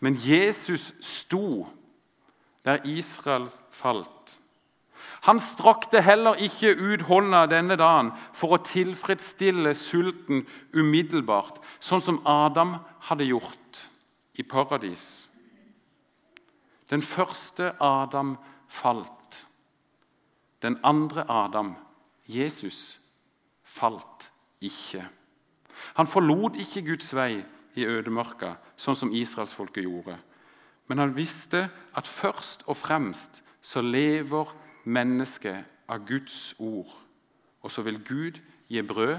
Men 0.00 0.16
Jesus 0.18 0.92
sto 1.00 1.66
der 2.64 2.84
Israel 2.86 3.48
falt. 3.70 4.38
Han 5.22 5.38
strakte 5.40 6.02
heller 6.02 6.40
ikke 6.42 6.72
ut 6.74 7.04
hånda 7.06 7.44
denne 7.46 7.76
dagen 7.78 8.10
for 8.34 8.56
å 8.56 8.64
tilfredsstille 8.66 9.70
sulten 9.78 10.42
umiddelbart, 10.74 11.60
sånn 11.78 12.02
som 12.02 12.18
Adam 12.26 12.74
hadde 13.06 13.28
gjort 13.30 13.84
i 14.34 14.42
paradis. 14.42 15.28
Den 16.90 17.04
første 17.06 17.70
Adam 17.78 18.34
falt. 18.66 19.46
Den 20.62 20.78
andre 20.82 21.24
Adam, 21.30 21.76
Jesus, 22.26 22.98
falt 23.62 24.28
ikke. 24.60 25.04
Han 25.94 26.10
forlot 26.10 26.58
ikke 26.60 26.84
Guds 26.90 27.14
vei 27.14 27.44
i 27.78 27.86
ødemarka, 27.86 28.56
sånn 28.76 28.98
som 28.98 29.14
israelsfolket 29.14 29.86
gjorde. 29.86 30.18
Men 30.90 30.98
han 30.98 31.14
visste 31.16 31.68
at 31.96 32.10
først 32.10 32.66
og 32.66 32.76
fremst 32.76 33.40
så 33.62 33.80
lever 33.80 34.50
menneske 34.84 35.54
av 35.88 36.06
Guds 36.06 36.54
ord, 36.58 36.90
og 37.62 37.70
så 37.70 37.84
vil 37.86 38.00
Gud 38.04 38.40
gi 38.68 38.82
brød 38.82 39.18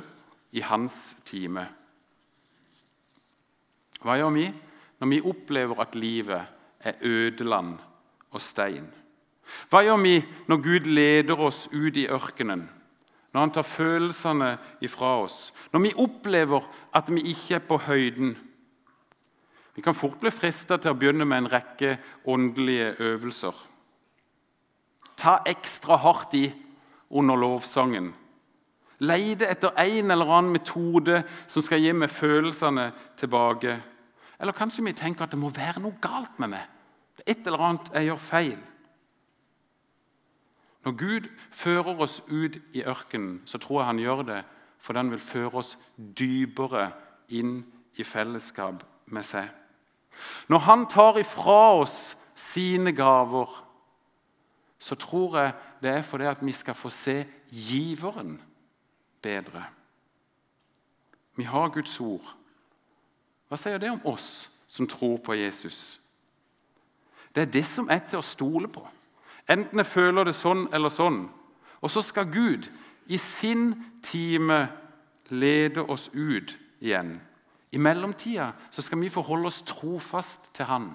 i 0.53 0.63
hans 0.65 1.15
time. 1.25 1.65
Hva 4.03 4.17
gjør 4.19 4.33
vi 4.35 4.49
når 4.99 5.11
vi 5.11 5.23
opplever 5.31 5.81
at 5.83 5.95
livet 5.95 6.41
er 6.83 6.99
ødeland 7.01 7.77
og 8.31 8.41
stein? 8.41 8.87
Hva 9.71 9.83
gjør 9.83 9.99
vi 10.03 10.15
når 10.47 10.63
Gud 10.63 10.87
leder 10.87 11.39
oss 11.39 11.67
ut 11.71 11.97
i 11.99 12.07
ørkenen, 12.11 12.65
når 13.33 13.39
han 13.39 13.53
tar 13.53 13.67
følelsene 13.67 14.55
ifra 14.85 15.17
oss, 15.23 15.53
når 15.73 15.87
vi 15.87 15.93
opplever 15.99 16.65
at 16.95 17.09
vi 17.09 17.29
ikke 17.33 17.59
er 17.59 17.67
på 17.67 17.79
høyden? 17.87 18.35
Vi 19.73 19.81
kan 19.81 19.97
fort 19.97 20.19
bli 20.21 20.29
frista 20.29 20.77
til 20.77 20.93
å 20.93 20.97
begynne 20.97 21.25
med 21.25 21.43
en 21.43 21.53
rekke 21.55 21.95
åndelige 22.29 22.93
øvelser 23.01 23.69
ta 25.23 25.39
ekstra 25.47 25.97
hardt 26.03 26.35
i 26.37 26.43
under 27.13 27.39
lovsangen. 27.39 28.11
Leide 29.03 29.47
etter 29.49 29.73
en 29.79 30.11
eller 30.11 30.29
annen 30.29 30.53
metode 30.53 31.23
som 31.47 31.63
skal 31.63 31.81
gi 31.83 31.91
meg 31.95 32.11
følelsene 32.13 32.91
tilbake. 33.19 33.79
Eller 34.39 34.55
kanskje 34.55 34.85
vi 34.85 34.95
tenker 34.97 35.25
at 35.25 35.33
det 35.33 35.39
må 35.39 35.51
være 35.53 35.81
noe 35.83 35.97
galt 36.03 36.37
med 36.39 36.53
meg. 36.53 36.69
Det 37.17 37.25
er 37.25 37.35
et 37.35 37.47
eller 37.47 37.65
annet 37.67 37.91
jeg 37.93 38.09
gjør 38.09 38.21
feil. 38.27 38.61
Når 40.83 40.95
Gud 40.99 41.29
fører 41.51 42.01
oss 42.03 42.19
ut 42.27 42.59
i 42.75 42.83
ørkenen, 42.83 43.39
så 43.47 43.57
tror 43.57 43.81
jeg 43.81 43.89
han 43.91 44.03
gjør 44.03 44.27
det 44.27 44.41
for 44.83 44.97
den 44.97 45.13
vil 45.13 45.21
føre 45.23 45.61
oss 45.61 45.77
dypere 45.95 46.89
inn 47.31 47.61
i 47.95 48.03
fellesskap 48.03 48.83
med 49.15 49.23
seg. 49.23 49.47
Når 50.51 50.65
han 50.67 50.83
tar 50.91 51.19
ifra 51.21 51.61
oss 51.79 52.17
sine 52.35 52.91
gaver, 52.95 53.47
så 54.83 54.95
tror 54.95 55.37
jeg 55.37 55.53
det 55.81 55.89
er 55.89 56.01
fordi 56.01 56.25
at 56.27 56.45
vi 56.45 56.51
skal 56.51 56.75
få 56.75 56.89
se 56.89 57.25
giveren 57.47 58.41
bedre. 59.21 59.63
Vi 61.35 61.43
har 61.43 61.69
Guds 61.69 61.99
ord. 61.99 62.33
Hva 63.47 63.57
sier 63.57 63.79
det 63.79 63.93
om 63.93 64.01
oss 64.05 64.49
som 64.67 64.87
tror 64.87 65.21
på 65.23 65.37
Jesus? 65.39 65.99
Det 67.35 67.41
er 67.41 67.53
det 67.53 67.63
som 67.65 67.87
er 67.89 68.03
til 68.09 68.19
å 68.19 68.27
stole 68.27 68.67
på. 68.67 68.83
Enten 69.49 69.79
jeg 69.79 69.87
føler 69.87 70.27
det 70.27 70.35
sånn 70.35 70.67
eller 70.75 70.91
sånn. 70.91 71.23
Og 71.79 71.91
så 71.91 72.03
skal 72.03 72.27
Gud 72.31 72.67
i 73.07 73.17
sin 73.17 73.71
time 74.03 74.65
lede 75.31 75.87
oss 75.87 76.09
ut 76.13 76.57
igjen. 76.83 77.21
I 77.71 77.79
mellomtida 77.79 78.51
skal 78.71 78.99
vi 78.99 79.09
forholde 79.09 79.47
oss 79.47 79.63
trofast 79.65 80.51
til 80.53 80.67
Han. 80.67 80.91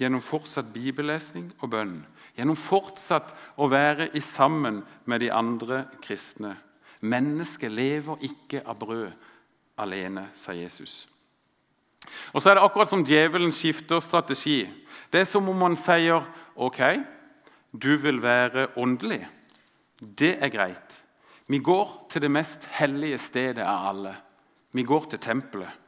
Gjennom 0.00 0.22
fortsatt 0.24 0.72
bibellesning 0.74 1.50
og 1.60 1.72
bønn, 1.74 1.96
gjennom 2.36 2.58
fortsatt 2.58 3.34
å 3.60 3.68
være 3.70 4.10
i 4.16 4.22
sammen 4.24 4.82
med 5.04 5.22
de 5.22 5.30
andre 5.34 5.84
kristne. 6.02 6.56
Mennesket 7.02 7.72
lever 7.72 8.22
ikke 8.28 8.62
av 8.66 8.78
brød 8.80 9.10
alene, 9.82 10.28
sa 10.34 10.54
Jesus. 10.54 11.06
Og 12.32 12.42
så 12.42 12.50
er 12.50 12.58
det 12.58 12.64
akkurat 12.64 12.90
som 12.90 13.04
djevelen 13.06 13.52
skifter 13.54 14.02
strategi. 14.02 14.64
Det 15.12 15.22
er 15.22 15.28
som 15.28 15.48
om 15.50 15.62
han 15.66 15.76
sier 15.78 16.24
ok, 16.56 16.80
du 17.72 17.94
vil 18.00 18.20
være 18.22 18.68
åndelig. 18.76 19.22
Det 20.00 20.36
er 20.42 20.50
greit. 20.52 20.98
Vi 21.46 21.58
går 21.58 21.90
til 22.10 22.24
det 22.24 22.30
mest 22.32 22.66
hellige 22.78 23.18
stedet 23.18 23.64
av 23.66 23.88
alle. 23.92 24.14
Vi 24.72 24.84
går 24.88 25.10
til 25.10 25.22
tempelet. 25.22 25.81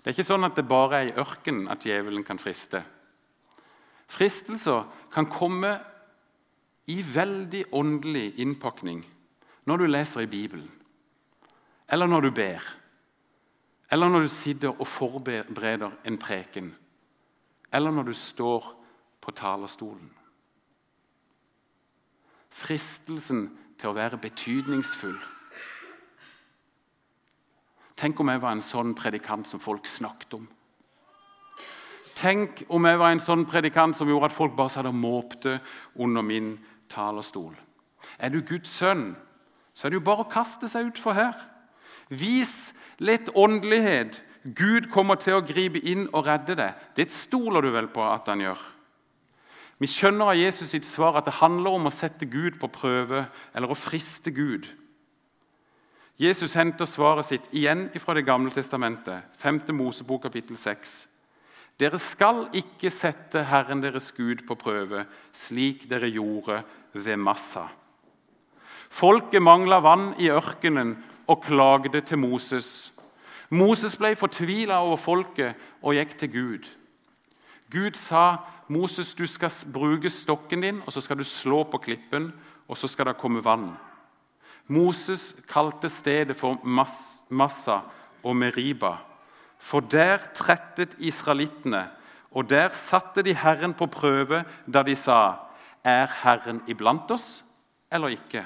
Det 0.00 0.10
er 0.10 0.16
ikke 0.16 0.30
sånn 0.30 0.48
at 0.48 0.56
det 0.56 0.68
bare 0.68 0.98
er 1.00 1.10
i 1.10 1.16
ørkenen 1.20 1.68
at 1.68 1.84
djevelen 1.84 2.24
kan 2.24 2.40
friste. 2.40 2.80
Fristelser 4.10 4.86
kan 5.12 5.28
komme 5.30 5.74
i 6.90 6.98
veldig 7.04 7.66
åndelig 7.76 8.40
innpakning 8.42 9.04
når 9.68 9.82
du 9.82 9.86
leser 9.86 10.24
i 10.24 10.30
Bibelen, 10.30 10.70
eller 11.92 12.08
når 12.08 12.26
du 12.26 12.30
ber, 12.34 12.64
eller 13.92 14.08
når 14.08 14.24
du 14.24 14.32
sitter 14.32 14.72
og 14.72 14.88
forbereder 14.88 15.92
en 16.08 16.18
preken, 16.18 16.72
eller 17.72 17.94
når 17.94 18.10
du 18.10 18.14
står 18.16 18.70
på 19.20 19.34
talerstolen. 19.36 20.10
Fristelsen 22.50 23.44
til 23.78 23.92
å 23.92 23.96
være 23.96 24.18
betydningsfull. 24.18 25.18
Tenk 28.00 28.20
om 28.22 28.30
jeg 28.32 28.40
var 28.40 28.56
en 28.56 28.64
sånn 28.64 28.94
predikant 28.96 29.48
som 29.48 29.60
folk 29.60 29.88
snakket 29.88 30.38
om. 30.38 30.46
Tenk 32.16 32.62
om 32.72 32.86
jeg 32.88 33.00
var 33.00 33.12
en 33.12 33.20
sånn 33.20 33.44
predikant 33.48 33.96
som 33.96 34.08
gjorde 34.08 34.30
at 34.30 34.36
folk 34.36 34.56
bare 34.56 34.72
satt 34.72 34.88
og 34.88 34.96
måpte 34.96 35.58
under 36.00 36.24
min 36.24 36.54
talerstol. 36.92 37.52
Er 38.16 38.32
du 38.32 38.40
Guds 38.40 38.72
sønn, 38.72 39.12
så 39.76 39.86
er 39.86 39.92
det 39.92 40.00
jo 40.00 40.08
bare 40.08 40.24
å 40.24 40.32
kaste 40.32 40.68
seg 40.68 40.90
utfor 40.90 41.16
her. 41.16 41.36
Vis 42.08 42.72
litt 43.00 43.30
åndelighet. 43.36 44.18
Gud 44.56 44.88
kommer 44.92 45.20
til 45.20 45.36
å 45.36 45.44
gripe 45.44 45.80
inn 45.84 46.08
og 46.16 46.24
redde 46.28 46.56
deg. 46.56 46.76
Det 46.96 47.10
stoler 47.12 47.64
du 47.64 47.72
vel 47.74 47.90
på 47.92 48.04
at 48.04 48.28
han 48.32 48.40
gjør? 48.44 48.60
Vi 49.80 49.88
skjønner 49.88 50.32
av 50.32 50.40
Jesus 50.40 50.72
sitt 50.72 50.84
svar 50.84 51.16
at 51.16 51.28
det 51.28 51.38
handler 51.38 51.76
om 51.76 51.88
å 51.88 51.94
sette 51.94 52.28
Gud 52.28 52.58
på 52.60 52.68
prøve 52.72 53.26
eller 53.56 53.72
å 53.72 53.78
friste 53.78 54.32
Gud. 54.32 54.68
Jesus 56.20 56.52
henter 56.52 56.84
svaret 56.84 57.24
sitt 57.30 57.46
igjen 57.56 57.86
fra 57.96 58.12
Det 58.12 58.26
gamle 58.26 58.52
testamentet, 58.52 59.24
5. 59.40 59.62
Mosebok 59.72 60.26
kapittel 60.26 60.58
6. 60.58 61.06
Dere 61.80 61.96
skal 61.96 62.42
ikke 62.52 62.90
sette 62.92 63.46
Herren 63.48 63.80
deres 63.80 64.10
Gud 64.12 64.42
på 64.44 64.58
prøve, 64.60 65.06
slik 65.32 65.86
dere 65.88 66.12
gjorde 66.12 66.60
ved 66.92 67.16
Massa. 67.16 67.70
Folket 68.92 69.40
mangla 69.40 69.80
vann 69.80 70.10
i 70.20 70.28
ørkenen 70.28 70.98
og 71.24 71.40
klagde 71.46 72.04
til 72.04 72.20
Moses. 72.20 72.92
Moses 73.48 73.96
ble 73.96 74.12
fortvila 74.12 74.82
over 74.84 75.00
folket 75.00 75.56
og 75.80 75.96
gikk 75.96 76.18
til 76.20 76.34
Gud. 76.36 76.72
Gud 77.72 77.96
sa 77.96 78.42
Moses, 78.68 79.14
du 79.16 79.24
skal 79.24 79.54
bruke 79.72 80.12
stokken 80.12 80.68
din, 80.68 80.84
og 80.84 80.92
så 80.92 81.00
skal 81.00 81.16
du 81.16 81.24
slå 81.24 81.64
på 81.64 81.80
klippen, 81.80 82.34
og 82.68 82.76
så 82.76 82.92
skal 82.92 83.08
det 83.08 83.22
komme 83.22 83.40
vann. 83.40 83.70
Moses 84.66 85.36
kalte 85.48 85.88
stedet 85.88 86.36
for 86.36 86.60
Massa 87.28 87.80
og 88.22 88.36
Meriba, 88.36 88.96
for 89.58 89.80
der 89.80 90.18
trettet 90.34 90.96
israelittene, 90.98 91.88
og 92.30 92.50
der 92.50 92.68
satte 92.72 93.22
de 93.22 93.34
Herren 93.34 93.74
på 93.74 93.86
prøve 93.86 94.44
da 94.66 94.82
de 94.82 94.96
sa:" 94.96 95.34
Er 95.84 96.06
Herren 96.22 96.62
iblant 96.66 97.10
oss 97.10 97.44
eller 97.92 98.08
ikke? 98.08 98.44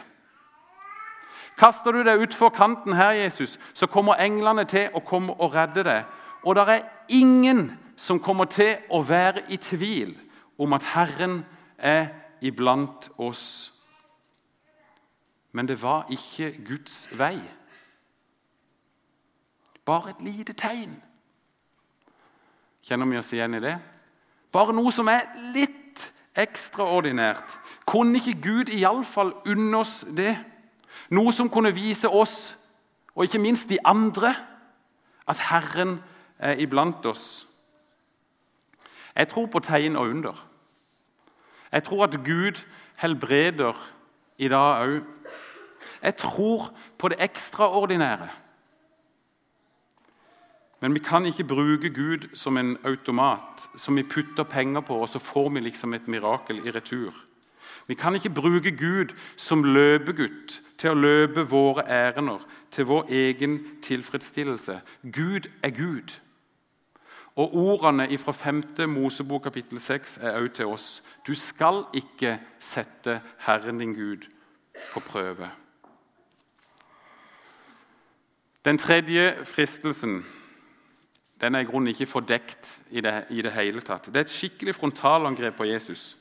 Kaster 1.58 1.92
du 1.92 2.02
deg 2.02 2.22
utfor 2.22 2.50
kanten 2.50 2.94
her, 2.94 3.10
Jesus, 3.10 3.58
så 3.74 3.86
kommer 3.86 4.18
englene 4.22 4.64
til 4.64 4.90
å 4.94 5.00
komme 5.00 5.34
og 5.38 5.54
redde 5.54 5.84
deg. 5.86 6.04
Og 6.44 6.54
det 6.54 6.68
er 6.68 6.88
ingen 7.08 7.72
som 7.96 8.20
kommer 8.20 8.44
til 8.50 8.76
å 8.90 9.02
være 9.06 9.44
i 9.48 9.56
tvil 9.56 10.16
om 10.58 10.72
at 10.72 10.82
Herren 10.94 11.44
er 11.78 12.08
iblant 12.42 13.08
oss. 13.18 13.73
Men 15.54 15.68
det 15.70 15.76
var 15.82 16.08
ikke 16.10 16.50
Guds 16.66 17.04
vei. 17.14 17.38
Bare 19.84 20.10
et 20.10 20.22
lite 20.26 20.52
tegn. 20.52 20.96
Kjenner 22.82 23.06
vi 23.06 23.18
oss 23.20 23.30
igjen 23.32 23.54
i 23.54 23.62
det? 23.62 23.76
Bare 24.52 24.74
noe 24.74 24.90
som 24.92 25.08
er 25.08 25.28
litt 25.54 26.02
ekstraordinært. 26.34 27.54
Kunne 27.86 28.18
ikke 28.18 28.40
Gud 28.42 28.72
iallfall 28.74 29.30
unne 29.46 29.78
oss 29.78 30.02
det? 30.16 30.34
Noe 31.14 31.32
som 31.32 31.50
kunne 31.50 31.74
vise 31.74 32.10
oss, 32.10 32.56
og 33.14 33.24
ikke 33.24 33.38
minst 33.38 33.68
de 33.70 33.78
andre, 33.86 34.34
at 35.28 35.38
Herren 35.38 36.00
er 36.38 36.58
iblant 36.58 37.06
oss. 37.06 37.46
Jeg 39.14 39.30
tror 39.30 39.46
på 39.46 39.62
tegn 39.62 39.96
og 39.96 40.10
under. 40.10 40.46
Jeg 41.72 41.84
tror 41.84 42.04
at 42.04 42.18
Gud 42.24 42.58
helbreder 42.96 43.78
i 44.38 44.48
dag 44.48 44.82
òg. 44.82 45.02
Jeg 46.04 46.16
tror 46.16 46.70
på 46.98 47.08
det 47.08 47.20
ekstraordinære. 47.24 48.28
Men 50.80 50.94
vi 50.94 51.00
kan 51.00 51.26
ikke 51.26 51.44
bruke 51.44 51.90
Gud 51.90 52.28
som 52.36 52.56
en 52.56 52.76
automat 52.84 53.68
som 53.76 53.96
vi 53.96 54.02
putter 54.02 54.42
penger 54.44 54.80
på, 54.80 54.98
og 55.00 55.08
så 55.08 55.18
får 55.18 55.48
vi 55.48 55.60
liksom 55.60 55.94
et 55.94 56.08
mirakel 56.08 56.60
i 56.66 56.70
retur. 56.70 57.14
Vi 57.86 57.94
kan 57.94 58.14
ikke 58.14 58.30
bruke 58.30 58.70
Gud 58.76 59.14
som 59.36 59.64
løpegutt 59.64 60.60
til 60.78 60.90
å 60.90 60.98
løpe 60.98 61.46
våre 61.48 61.86
ærender, 61.88 62.44
til 62.70 62.84
vår 62.84 63.08
egen 63.08 63.58
tilfredsstillelse. 63.82 64.80
Gud 65.02 65.48
er 65.62 65.70
Gud. 65.70 66.20
Og 67.36 67.56
Ordene 67.56 68.18
fra 68.18 68.32
5. 68.32 68.62
Mosebok 68.88 69.42
kapittel 69.42 69.80
6 69.80 70.18
er 70.22 70.36
òg 70.38 70.52
til 70.54 70.70
oss. 70.70 71.02
Du 71.26 71.34
skal 71.34 71.86
ikke 71.94 72.38
sette 72.60 73.20
Herren 73.46 73.80
din 73.80 73.94
Gud 73.94 74.28
på 74.92 75.00
prøve. 75.00 75.63
Den 78.64 78.78
tredje 78.78 79.44
fristelsen 79.44 80.24
den 81.40 81.54
er 81.54 81.64
i 81.64 81.68
grunnen 81.68 81.90
ikke 81.90 82.06
fordekt 82.06 82.70
i 82.90 83.00
det, 83.00 83.24
i 83.30 83.42
det 83.42 83.52
hele 83.52 83.82
tatt. 83.84 84.06
Det 84.06 84.16
er 84.16 84.24
et 84.24 84.32
skikkelig 84.32 84.74
frontalangrep 84.74 85.56
på 85.58 85.66
Jesus. 85.68 86.16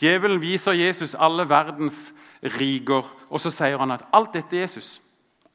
Djevelen 0.00 0.40
viser 0.40 0.72
Jesus 0.72 1.16
alle 1.18 1.48
verdens 1.48 2.12
riger, 2.42 3.04
og 3.28 3.40
så 3.40 3.50
sier 3.50 3.76
han 3.78 3.90
at 3.90 4.06
alt 4.14 4.32
dette 4.32 4.56
er 4.56 4.64
Jesus. 4.64 5.00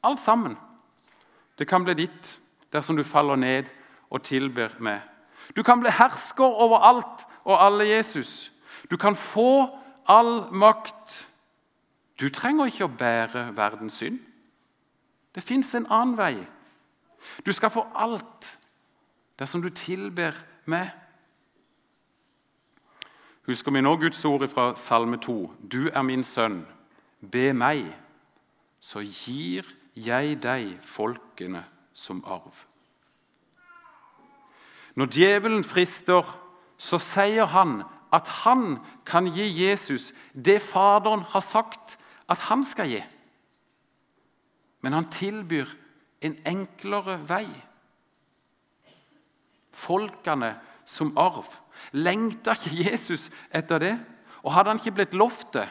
Alt 0.04 0.20
sammen. 0.20 0.58
Det 1.58 1.66
kan 1.68 1.84
bli 1.84 1.94
ditt 2.04 2.36
dersom 2.72 2.96
du 2.96 3.02
faller 3.02 3.40
ned 3.40 3.70
og 4.10 4.22
tilber 4.22 4.76
meg. 4.78 5.00
Du 5.56 5.62
kan 5.62 5.80
bli 5.80 5.90
hersker 5.90 6.44
over 6.44 6.84
alt 6.84 7.24
og 7.44 7.58
alle 7.64 7.88
Jesus. 7.88 8.52
Du 8.90 8.96
kan 8.96 9.16
få 9.16 9.68
all 10.08 10.52
makt. 10.52 11.26
Du 12.20 12.28
trenger 12.28 12.68
ikke 12.68 12.86
å 12.86 12.94
bære 12.98 13.48
verdens 13.56 13.98
synd. 13.98 14.20
Det 15.34 15.42
fins 15.42 15.74
en 15.74 15.86
annen 15.90 16.16
vei. 16.16 16.46
Du 17.46 17.52
skal 17.52 17.70
få 17.70 17.86
alt 17.94 18.58
dersom 19.38 19.62
du 19.62 19.68
tilber 19.68 20.36
meg. 20.64 20.92
Husker 23.46 23.72
vi 23.74 23.82
nå 23.84 23.96
Guds 24.00 24.24
ord 24.24 24.46
fra 24.48 24.74
Salme 24.76 25.16
2.: 25.16 25.52
Du 25.72 25.88
er 25.88 26.02
min 26.02 26.24
sønn. 26.24 26.66
Be 27.20 27.52
meg, 27.52 27.86
så 28.80 29.00
gir 29.00 29.66
jeg 29.96 30.42
deg 30.42 30.78
folkene 30.82 31.64
som 31.92 32.24
arv. 32.26 32.64
Når 34.94 35.06
djevelen 35.06 35.64
frister, 35.64 36.22
så 36.78 36.98
sier 36.98 37.46
han 37.46 37.82
at 38.12 38.28
han 38.44 38.78
kan 39.06 39.26
gi 39.26 39.46
Jesus 39.64 40.12
det 40.34 40.60
Faderen 40.62 41.24
har 41.32 41.40
sagt 41.40 41.98
at 42.28 42.38
han 42.38 42.64
skal 42.64 42.88
gi. 42.88 43.02
Men 44.84 44.92
han 44.92 45.08
tilbyr 45.08 45.70
en 46.20 46.36
enklere 46.44 47.16
vei. 47.28 47.46
Folkene 49.72 50.52
som 50.84 51.14
arv. 51.16 51.48
Lengta 51.96 52.52
ikke 52.52 52.84
Jesus 52.84 53.30
etter 53.48 53.80
det? 53.80 53.94
Og 54.44 54.52
hadde 54.52 54.74
han 54.74 54.80
ikke 54.82 54.98
blitt 54.98 55.16
lovt 55.16 55.54
det? 55.56 55.66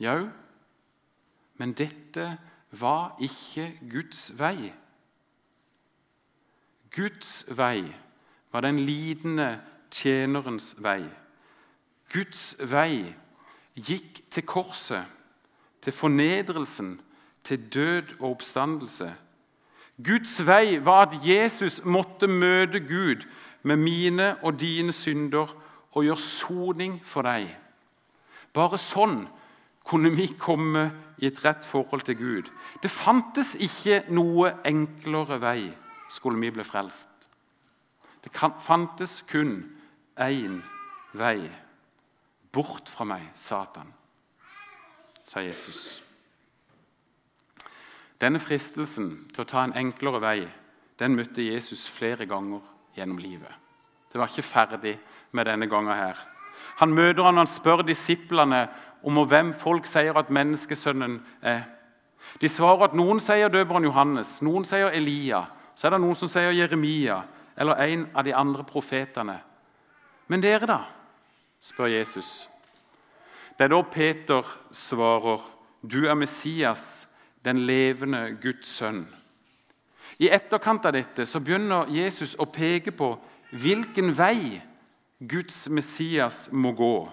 Jau, 0.00 0.28
men 1.58 1.74
dette 1.74 2.28
var 2.70 3.16
ikke 3.22 3.66
Guds 3.90 4.28
vei. 4.38 4.70
Guds 6.94 7.44
vei 7.48 7.82
var 8.52 8.62
den 8.62 8.78
lidende 8.78 9.56
tjenerens 9.90 10.74
vei. 10.78 11.02
Guds 12.14 12.54
vei 12.58 13.14
gikk 13.74 14.22
til 14.30 14.46
korset, 14.46 15.06
til 15.82 15.92
fornedrelsen, 15.92 17.00
til 17.44 17.60
død 17.74 18.16
og 18.20 18.30
oppstandelse. 18.30 19.12
Guds 20.04 20.38
vei 20.46 20.80
var 20.84 21.06
at 21.06 21.20
Jesus 21.22 21.80
måtte 21.84 22.26
møte 22.26 22.80
Gud 22.80 23.26
med 23.62 23.76
mine 23.76 24.34
og 24.42 24.60
dine 24.60 24.92
synder 24.92 25.54
og 25.92 26.04
gjøre 26.04 26.20
soning 26.20 26.98
for 27.06 27.26
deg. 27.26 27.46
Bare 28.54 28.78
sånn 28.78 29.24
kunne 29.84 30.10
vi 30.16 30.28
komme 30.40 30.88
i 31.22 31.28
et 31.28 31.40
rett 31.44 31.66
forhold 31.68 32.06
til 32.08 32.18
Gud. 32.18 32.50
Det 32.82 32.90
fantes 32.90 33.54
ikke 33.54 34.02
noe 34.10 34.56
enklere 34.66 35.38
vei 35.42 35.72
skulle 36.10 36.40
vi 36.40 36.52
bli 36.54 36.64
frelst. 36.66 37.08
Det 38.24 38.32
fantes 38.34 39.22
kun 39.28 39.58
én 40.16 40.62
vei. 41.12 41.50
Bort 42.54 42.88
fra 42.88 43.04
meg, 43.04 43.26
Satan, 43.34 43.90
sa 45.26 45.42
Jesus. 45.42 46.03
Denne 48.20 48.40
fristelsen 48.40 49.26
til 49.34 49.42
å 49.42 49.48
ta 49.48 49.64
en 49.64 49.76
enklere 49.76 50.20
vei 50.22 50.38
den 50.98 51.16
møtte 51.18 51.42
Jesus 51.42 51.88
flere 51.90 52.26
ganger 52.30 52.62
gjennom 52.96 53.18
livet. 53.18 53.50
Det 54.12 54.20
var 54.20 54.30
ikke 54.30 54.46
ferdig 54.46 54.98
med 55.32 55.46
denne 55.46 55.66
gangen. 55.66 55.96
her. 55.96 56.18
Han 56.78 56.94
møter 56.94 57.22
han 57.22 57.36
han 57.36 57.46
spør 57.46 57.82
disiplene 57.82 58.68
om 59.02 59.18
hvem 59.26 59.52
folk 59.54 59.86
sier 59.86 60.16
at 60.16 60.30
menneskesønnen 60.30 61.20
er. 61.42 61.64
De 62.40 62.48
svarer 62.48 62.84
at 62.84 62.94
noen 62.94 63.20
sier 63.20 63.48
døperen 63.48 63.84
Johannes, 63.84 64.42
noen 64.42 64.64
sier 64.64 64.94
Elia, 64.94 65.44
så 65.74 65.86
er 65.86 65.90
det 65.90 66.00
noen 66.00 66.14
som 66.14 66.28
sier 66.28 66.54
Jeremia 66.54 67.22
eller 67.56 67.82
en 67.84 68.06
av 68.14 68.24
de 68.24 68.34
andre 68.34 68.64
profetene. 68.64 69.38
Men 70.26 70.40
dere, 70.40 70.66
da? 70.66 70.80
spør 71.60 71.86
Jesus. 71.86 72.48
Det 73.58 73.64
er 73.64 73.68
da 73.68 73.82
Peter 73.82 74.42
svarer, 74.70 75.40
'Du 75.82 76.06
er 76.06 76.14
Messias, 76.14 77.06
den 77.44 77.58
levende 77.66 78.36
Guds 78.42 78.68
sønn'. 78.80 79.06
I 80.18 80.30
etterkant 80.30 80.86
av 80.86 80.94
dette 80.94 81.26
så 81.26 81.40
begynner 81.40 81.90
Jesus 81.90 82.36
å 82.38 82.46
peke 82.46 82.92
på 82.94 83.14
hvilken 83.50 84.12
vei 84.14 84.60
Guds 85.18 85.68
Messias 85.68 86.48
må 86.52 86.72
gå. 86.72 87.08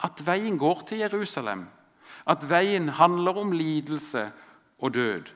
At 0.00 0.22
veien 0.24 0.56
går 0.58 0.84
til 0.88 1.02
Jerusalem. 1.04 1.66
At 2.26 2.44
veien 2.48 2.88
handler 2.88 3.42
om 3.42 3.52
lidelse 3.52 4.30
og 4.78 4.94
død. 4.94 5.28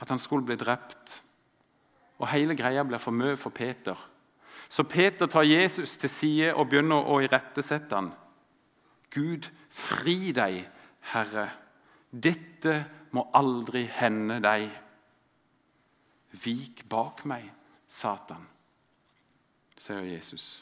At 0.00 0.08
han 0.08 0.18
skulle 0.18 0.46
bli 0.46 0.56
drept. 0.56 1.22
Og 2.18 2.28
Hele 2.28 2.54
greia 2.54 2.84
blir 2.86 3.02
for 3.02 3.14
mye 3.14 3.36
for 3.36 3.50
Peter. 3.50 3.96
Så 4.68 4.82
Peter 4.82 5.26
tar 5.26 5.42
Jesus 5.42 5.96
til 5.96 6.10
side 6.10 6.54
og 6.54 6.68
begynner 6.68 7.06
å 7.08 7.20
irettesette 7.24 7.94
han. 7.94 8.12
Gud, 9.10 9.48
fri 9.70 10.32
deg, 10.36 10.60
Herre. 11.14 11.48
Dette 12.12 12.84
må 13.16 13.28
aldri 13.36 13.84
hende 13.98 14.38
deg. 14.44 14.68
Vik 16.44 16.84
bak 16.90 17.24
meg, 17.28 17.46
Satan, 17.88 18.44
sier 19.78 20.04
Jesus. 20.04 20.58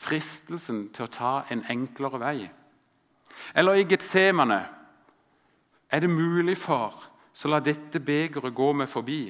Fristelsen 0.00 0.88
til 0.94 1.06
å 1.06 1.12
ta 1.12 1.34
en 1.52 1.62
enklere 1.70 2.20
vei. 2.20 2.38
Eller 3.54 3.80
i 3.80 3.86
Getsemane. 3.88 4.60
Er 5.90 6.00
det 6.00 6.10
mulig, 6.10 6.56
far, 6.58 6.94
så 7.32 7.50
la 7.50 7.60
dette 7.60 8.00
begeret 8.00 8.54
gå 8.54 8.72
meg 8.72 8.88
forbi? 8.90 9.22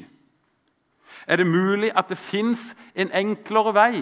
Er 1.26 1.40
det 1.40 1.46
mulig 1.46 1.90
at 1.96 2.08
det 2.08 2.18
fins 2.20 2.70
en 2.94 3.12
enklere 3.16 3.74
vei? 3.76 3.94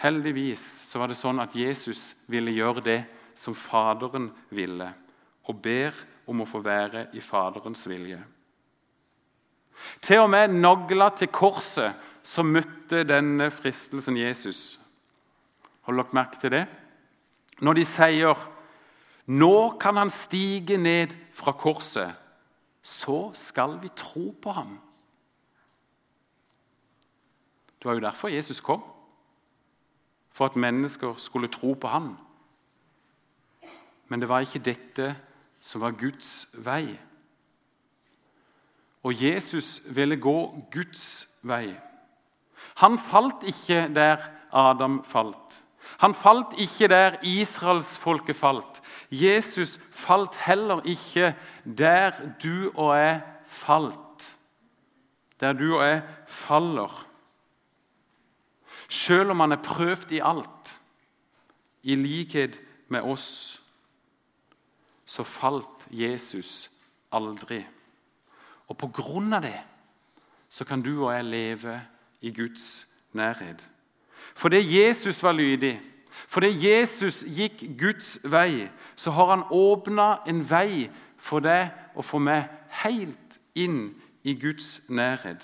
Heldigvis 0.00 0.62
så 0.88 1.00
var 1.00 1.10
det 1.10 1.18
sånn 1.18 1.42
at 1.42 1.56
Jesus 1.56 2.14
ville 2.30 2.54
gjøre 2.56 2.84
det 2.84 3.00
som 3.36 3.56
Faderen 3.56 4.30
ville, 4.52 4.88
og 5.48 5.62
ber 5.62 5.96
om 6.30 6.42
å 6.42 6.48
få 6.48 6.60
være 6.64 7.08
i 7.16 7.22
Faderens 7.24 7.86
vilje. 7.88 8.20
Til 10.04 10.24
og 10.24 10.30
med 10.30 10.52
nagla 10.60 11.08
til 11.16 11.30
korset 11.32 11.96
så 12.26 12.44
møtte 12.44 13.02
denne 13.08 13.48
fristelsen 13.54 14.18
Jesus. 14.20 14.78
Hold 15.88 16.02
dere 16.02 16.16
merke 16.16 16.40
til 16.40 16.52
det? 16.54 16.66
Når 17.64 17.80
de 17.80 17.86
sier 17.88 18.46
nå 19.30 19.54
kan 19.80 19.96
han 20.00 20.10
stige 20.10 20.76
ned 20.80 21.12
fra 21.36 21.52
korset, 21.54 22.16
så 22.82 23.30
skal 23.36 23.76
vi 23.82 23.92
tro 23.96 24.30
på 24.42 24.52
ham. 24.52 24.78
Det 27.78 27.88
var 27.88 27.94
jo 27.96 28.04
derfor 28.04 28.28
Jesus 28.28 28.60
kom. 28.60 28.82
For 30.32 30.46
at 30.46 30.56
mennesker 30.56 31.14
skulle 31.16 31.48
tro 31.48 31.74
på 31.74 31.88
ham. 31.88 32.16
Men 34.08 34.20
det 34.20 34.28
var 34.28 34.40
ikke 34.40 34.64
dette 34.64 35.14
som 35.60 35.80
var 35.80 35.90
Guds 35.90 36.48
vei. 36.54 36.98
Og 39.02 39.22
Jesus 39.22 39.80
ville 39.84 40.16
gå 40.16 40.36
Guds 40.72 41.28
vei. 41.42 41.72
Han 42.80 42.98
falt 42.98 43.44
ikke 43.48 43.88
der 43.94 44.24
Adam 44.52 45.02
falt. 45.04 45.60
Han 46.00 46.14
falt 46.14 46.54
ikke 46.58 46.88
der 46.88 47.16
israelsfolket 47.22 48.36
falt. 48.36 48.80
Jesus 49.10 49.78
falt 49.90 50.36
heller 50.46 50.80
ikke 50.84 51.34
der 51.64 52.12
du 52.42 52.70
og 52.74 52.96
jeg 52.96 53.20
falt. 53.44 54.36
Der 55.40 55.52
du 55.52 55.76
og 55.76 55.86
jeg 55.86 56.02
faller. 56.28 57.06
Selv 58.88 59.30
om 59.30 59.40
han 59.40 59.52
er 59.52 59.62
prøvd 59.62 60.12
i 60.12 60.20
alt, 60.24 60.76
i 61.82 61.94
likhet 61.94 62.60
med 62.88 63.00
oss 63.00 63.59
så 65.10 65.24
falt 65.26 65.88
Jesus 65.90 66.70
aldri. 67.12 67.64
Og 68.70 68.78
på 68.78 68.90
grunn 68.94 69.32
av 69.34 69.42
det 69.42 69.58
så 70.50 70.66
kan 70.66 70.82
du 70.82 70.92
og 71.00 71.10
jeg 71.14 71.26
leve 71.26 71.80
i 72.22 72.30
Guds 72.34 72.86
nærhet. 73.12 73.58
Fordi 74.34 74.60
Jesus 74.62 75.22
var 75.22 75.32
lydig, 75.32 75.80
fordi 76.10 76.50
Jesus 76.68 77.24
gikk 77.26 77.64
Guds 77.78 78.18
vei, 78.22 78.68
så 78.96 79.10
har 79.10 79.32
han 79.34 79.46
åpna 79.50 80.20
en 80.30 80.44
vei 80.50 80.90
for 81.18 81.42
deg 81.42 81.70
og 81.94 82.04
for 82.06 82.22
meg 82.22 82.46
helt 82.84 83.38
inn 83.58 83.96
i 84.22 84.36
Guds 84.38 84.78
nærhet. 84.88 85.42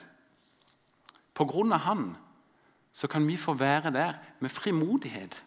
På 1.35 1.44
grunn 1.44 1.74
av 1.74 1.87
han 1.88 2.12
så 2.94 3.11
kan 3.11 3.26
vi 3.26 3.37
få 3.37 3.55
være 3.59 3.90
der 3.90 4.14
med 4.40 4.50
frimodighet. 4.50 5.42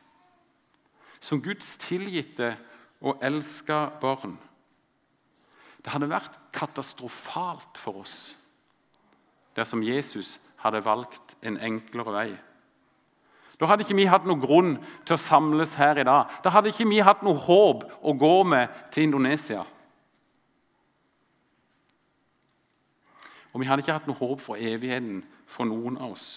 Som 1.19 1.41
Guds 1.43 1.77
tilgitte 1.77 2.57
og 3.01 3.19
elska 3.23 3.85
barn. 4.01 4.37
Det 5.79 5.93
hadde 5.93 6.11
vært 6.11 6.35
katastrofalt 6.55 7.79
for 7.79 8.03
oss 8.03 8.19
dersom 9.55 9.81
Jesus 9.83 10.37
hadde 10.63 10.83
valgt 10.85 11.35
en 11.43 11.57
enklere 11.63 12.13
vei. 12.13 12.29
Da 13.59 13.67
hadde 13.67 13.83
ikke 13.83 13.97
vi 13.97 14.07
hatt 14.07 14.27
noen 14.27 14.39
grunn 14.39 14.75
til 15.07 15.17
å 15.17 15.19
samles 15.19 15.73
her 15.79 15.99
i 15.99 16.05
dag. 16.07 16.31
Da 16.43 16.51
hadde 16.53 16.71
ikke 16.71 16.87
vi 16.87 17.01
hatt 17.03 17.25
noe 17.27 17.39
håp 17.43 17.83
å 17.99 18.13
gå 18.15 18.35
med 18.47 18.71
til 18.93 19.09
Indonesia. 19.09 19.65
Og 23.51 23.59
vi 23.59 23.67
hadde 23.67 23.83
ikke 23.83 23.97
hatt 23.97 24.07
noe 24.07 24.19
håp 24.19 24.39
for 24.43 24.55
evigheten 24.55 25.23
for 25.49 25.67
noen 25.67 25.97
av 25.99 26.13
oss. 26.15 26.29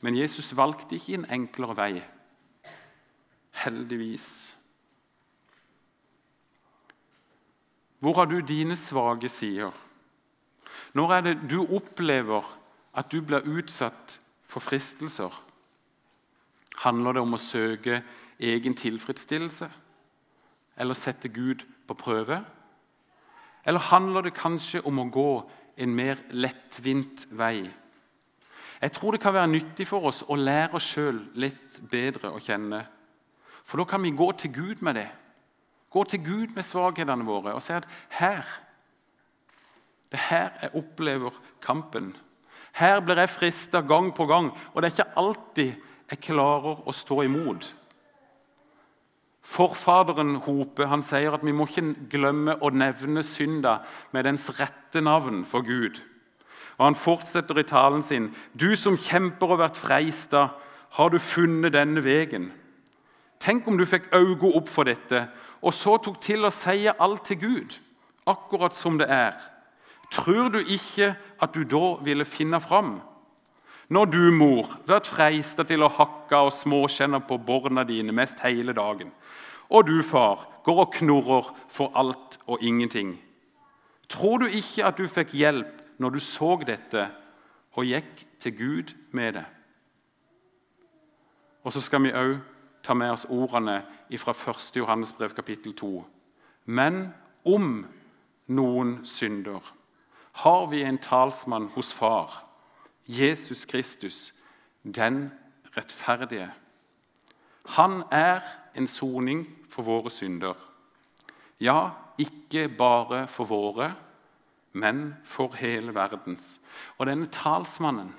Men 0.00 0.16
Jesus 0.16 0.50
valgte 0.56 0.96
ikke 0.96 1.20
en 1.20 1.28
enklere 1.38 1.76
vei. 1.76 1.92
Heldigvis. 3.62 4.56
Hvor 8.00 8.14
har 8.16 8.24
du 8.24 8.40
dine 8.40 8.76
svake 8.76 9.28
sider? 9.28 9.70
Når 10.92 11.12
er 11.12 11.20
det 11.20 11.50
du 11.50 11.60
opplever 11.68 12.46
at 12.96 13.12
du 13.12 13.20
blir 13.20 13.44
utsatt 13.44 14.18
for 14.44 14.60
fristelser? 14.60 15.34
Handler 16.80 17.12
det 17.12 17.22
om 17.22 17.36
å 17.36 17.40
søke 17.40 18.00
egen 18.40 18.74
tilfredsstillelse? 18.74 19.68
Eller 20.80 20.96
sette 20.96 21.28
Gud 21.28 21.66
på 21.86 21.94
prøve? 21.94 22.40
Eller 23.64 23.90
handler 23.90 24.24
det 24.24 24.38
kanskje 24.38 24.80
om 24.88 25.02
å 25.02 25.10
gå 25.12 25.30
en 25.76 25.94
mer 25.94 26.18
lettvint 26.32 27.26
vei? 27.36 27.68
Jeg 28.80 28.92
tror 28.96 29.12
det 29.12 29.20
kan 29.20 29.36
være 29.36 29.52
nyttig 29.52 29.84
for 29.90 30.08
oss 30.08 30.22
å 30.24 30.38
lære 30.40 30.78
oss 30.78 30.88
sjøl 30.94 31.20
litt 31.36 31.76
bedre 31.92 32.32
å 32.32 32.40
kjenne. 32.40 32.80
For 33.64 33.76
da 33.76 33.84
kan 33.84 34.00
vi 34.02 34.16
gå 34.16 34.32
til 34.40 34.54
Gud 34.56 34.80
med 34.80 34.96
det. 34.96 35.10
Gå 35.90 36.04
til 36.04 36.24
Gud 36.24 36.54
med 36.54 36.66
svakhetene 36.66 37.26
våre 37.26 37.54
og 37.56 37.62
si 37.64 37.74
at 37.74 37.88
her 38.20 38.46
det 40.10 40.18
er 40.18 40.26
her 40.28 40.50
jeg 40.62 40.74
opplever 40.74 41.36
kampen. 41.62 42.16
Her 42.74 43.00
blir 43.00 43.18
jeg 43.18 43.30
frista 43.30 43.80
gang 43.80 44.14
på 44.14 44.26
gang, 44.26 44.50
og 44.74 44.82
det 44.82 44.88
er 44.88 44.96
ikke 44.96 45.18
alltid 45.22 45.72
jeg 46.10 46.22
klarer 46.24 46.82
å 46.82 46.94
stå 46.94 47.22
imot. 47.22 47.68
Forfaderen 49.46 50.36
Hope 50.44 50.86
han 50.86 51.02
sier 51.06 51.34
at 51.34 51.44
vi 51.46 51.54
må 51.54 51.66
ikke 51.66 51.94
glemme 52.10 52.56
å 52.60 52.70
nevne 52.74 53.22
synda 53.26 53.80
med 54.14 54.26
dens 54.26 54.48
rette 54.58 55.02
navn 55.02 55.44
for 55.48 55.66
Gud. 55.66 56.02
Og 56.78 56.84
Han 56.84 56.96
fortsetter 56.96 57.58
i 57.58 57.66
talen 57.66 58.02
sin.: 58.02 58.34
Du 58.54 58.76
som 58.76 58.96
kjemper 58.96 59.52
og 59.52 59.58
vært 59.58 59.76
freista, 59.76 60.48
har 60.90 61.08
du 61.10 61.18
funnet 61.18 61.72
denne 61.72 62.02
vegen. 62.02 62.52
Tenk 63.38 63.66
om 63.68 63.78
du 63.78 63.86
fikk 63.86 64.10
øynene 64.12 64.54
opp 64.56 64.68
for 64.68 64.84
dette 64.84 65.28
og 65.60 65.74
så 65.76 65.96
tok 66.00 66.20
til 66.22 66.46
å 66.46 66.52
si 66.54 66.88
alt 66.90 67.24
til 67.28 67.40
Gud, 67.40 67.78
akkurat 68.28 68.74
som 68.76 68.98
det 69.00 69.08
er. 69.12 69.36
Tror 70.10 70.48
du 70.50 70.58
ikke 70.60 71.14
at 71.40 71.54
du 71.54 71.64
da 71.68 72.00
ville 72.04 72.24
finne 72.24 72.60
fram? 72.60 72.98
Når 73.90 74.06
du, 74.06 74.22
mor, 74.30 74.68
vært 74.86 75.08
freista 75.10 75.64
til 75.66 75.82
å 75.82 75.90
hakke 75.90 76.38
og 76.46 76.52
småkjenne 76.54 77.20
på 77.26 77.40
borna 77.42 77.82
dine 77.84 78.14
mest 78.14 78.38
hele 78.44 78.74
dagen, 78.76 79.10
og 79.70 79.86
du, 79.86 80.00
far, 80.02 80.46
går 80.66 80.84
og 80.84 80.94
knurrer 80.94 81.50
for 81.70 81.94
alt 81.98 82.38
og 82.46 82.62
ingenting, 82.62 83.16
tror 84.10 84.42
du 84.42 84.46
ikke 84.46 84.86
at 84.86 84.98
du 84.98 85.06
fikk 85.10 85.34
hjelp 85.38 85.82
når 85.98 86.16
du 86.16 86.20
så 86.22 86.56
dette 86.66 87.08
og 87.78 87.86
gikk 87.86 88.24
til 88.42 88.56
Gud 88.58 88.94
med 89.14 89.38
det? 89.38 89.46
Og 91.62 91.74
så 91.74 91.82
skal 91.82 92.02
vi 92.06 92.14
òg 92.14 92.38
ta 92.82 92.94
med 92.94 93.12
oss 93.12 93.26
ordene 93.28 93.82
fra 94.16 94.32
1. 94.32 94.76
Johannes 94.76 95.12
brev 95.12 95.34
kapittel 95.34 95.74
2. 95.76 96.04
Men 96.64 97.14
om 97.44 97.86
noen 98.46 99.00
synder, 99.04 99.60
har 100.32 100.66
vi 100.70 100.82
en 100.82 100.98
talsmann 100.98 101.70
hos 101.74 101.92
Far, 101.92 102.44
Jesus 103.06 103.64
Kristus, 103.64 104.34
den 104.82 105.30
rettferdige. 105.76 106.50
Han 107.76 108.02
er 108.10 108.40
en 108.74 108.86
soning 108.86 109.46
for 109.68 109.82
våre 109.82 110.10
synder. 110.10 110.54
Ja, 111.60 111.90
ikke 112.18 112.68
bare 112.68 113.26
for 113.26 113.44
våre, 113.44 113.94
men 114.72 115.14
for 115.24 115.56
hele 115.58 115.94
verdens. 115.94 116.60
Og 116.98 117.06
denne 117.06 117.26
talsmannen, 117.26 118.14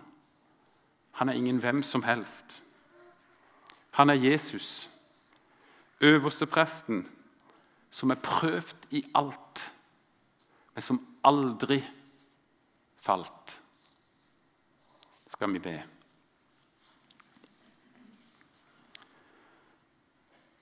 han 1.11 1.29
er 1.29 1.33
ingen 1.33 1.57
hvem 1.57 1.83
som 1.83 2.03
helst. 2.03 2.61
Han 3.91 4.09
er 4.09 4.13
Jesus, 4.13 4.89
øverste 6.01 6.47
presten, 6.47 7.07
som 7.89 8.11
er 8.11 8.21
prøvd 8.23 8.87
i 8.95 9.03
alt, 9.15 9.71
men 10.73 10.81
som 10.81 11.01
aldri 11.27 11.81
falt. 12.97 13.57
Skal 15.27 15.53
vi 15.53 15.59
be. 15.59 15.75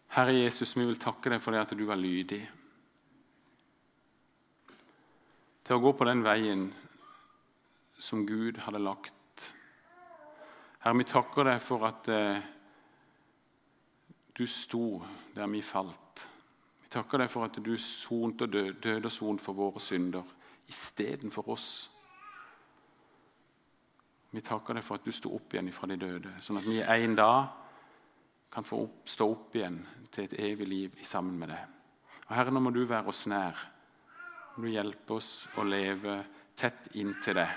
Herre 0.10 0.34
Jesus, 0.34 0.74
vi 0.78 0.86
vil 0.90 0.98
takke 0.98 1.30
deg 1.30 1.42
for 1.42 1.54
det 1.54 1.62
at 1.62 1.78
du 1.78 1.86
var 1.86 2.00
lydig 2.00 2.42
til 5.70 5.78
å 5.78 5.84
gå 5.84 5.92
på 5.94 6.06
den 6.10 6.24
veien 6.26 6.64
som 8.02 8.24
Gud 8.26 8.58
hadde 8.66 8.82
lagt. 8.82 9.44
Herre, 10.82 10.98
vi 10.98 11.06
takker 11.06 11.46
deg 11.46 11.62
for 11.62 11.86
at 11.86 12.10
eh, 12.10 12.40
du 14.40 14.48
sto 14.48 15.02
der 15.36 15.48
vi 15.48 15.62
falt. 15.62 16.28
Vi 16.80 16.88
takker 16.90 17.20
deg 17.20 17.32
for 17.32 17.46
at 17.50 17.58
du 17.60 17.74
sonte 17.78 18.48
og 18.48 18.54
døde, 18.54 18.96
og 19.04 19.12
sonte 19.12 19.44
for 19.44 19.58
våre 19.58 19.82
synder 19.84 20.24
istedenfor 20.70 21.50
oss. 21.52 21.70
Vi 24.32 24.42
takker 24.46 24.78
deg 24.78 24.86
for 24.86 25.00
at 25.00 25.06
du 25.06 25.12
sto 25.12 25.34
opp 25.36 25.54
igjen 25.54 25.72
fra 25.76 25.90
de 25.90 25.98
døde, 26.00 26.36
sånn 26.40 26.62
at 26.62 26.70
vi 26.70 26.80
en 26.80 27.18
dag 27.18 27.50
kan 28.54 28.66
få 28.66 28.84
opp, 28.86 29.04
stå 29.10 29.28
opp 29.30 29.58
igjen 29.58 29.82
til 30.14 30.26
et 30.26 30.38
evig 30.40 30.70
liv 30.70 31.04
sammen 31.04 31.36
med 31.42 31.52
deg. 31.52 31.76
Og 32.30 32.34
Herre, 32.38 32.54
nå 32.54 32.64
må 32.64 32.72
du 32.74 32.84
være 32.86 33.12
oss 33.12 33.26
nær. 33.30 33.60
Du 34.56 34.70
hjelpe 34.70 35.18
oss 35.18 35.50
å 35.58 35.66
leve 35.66 36.22
tett 36.58 36.92
inntil 36.96 37.42
deg. 37.42 37.54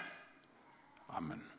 Amen. 1.17 1.52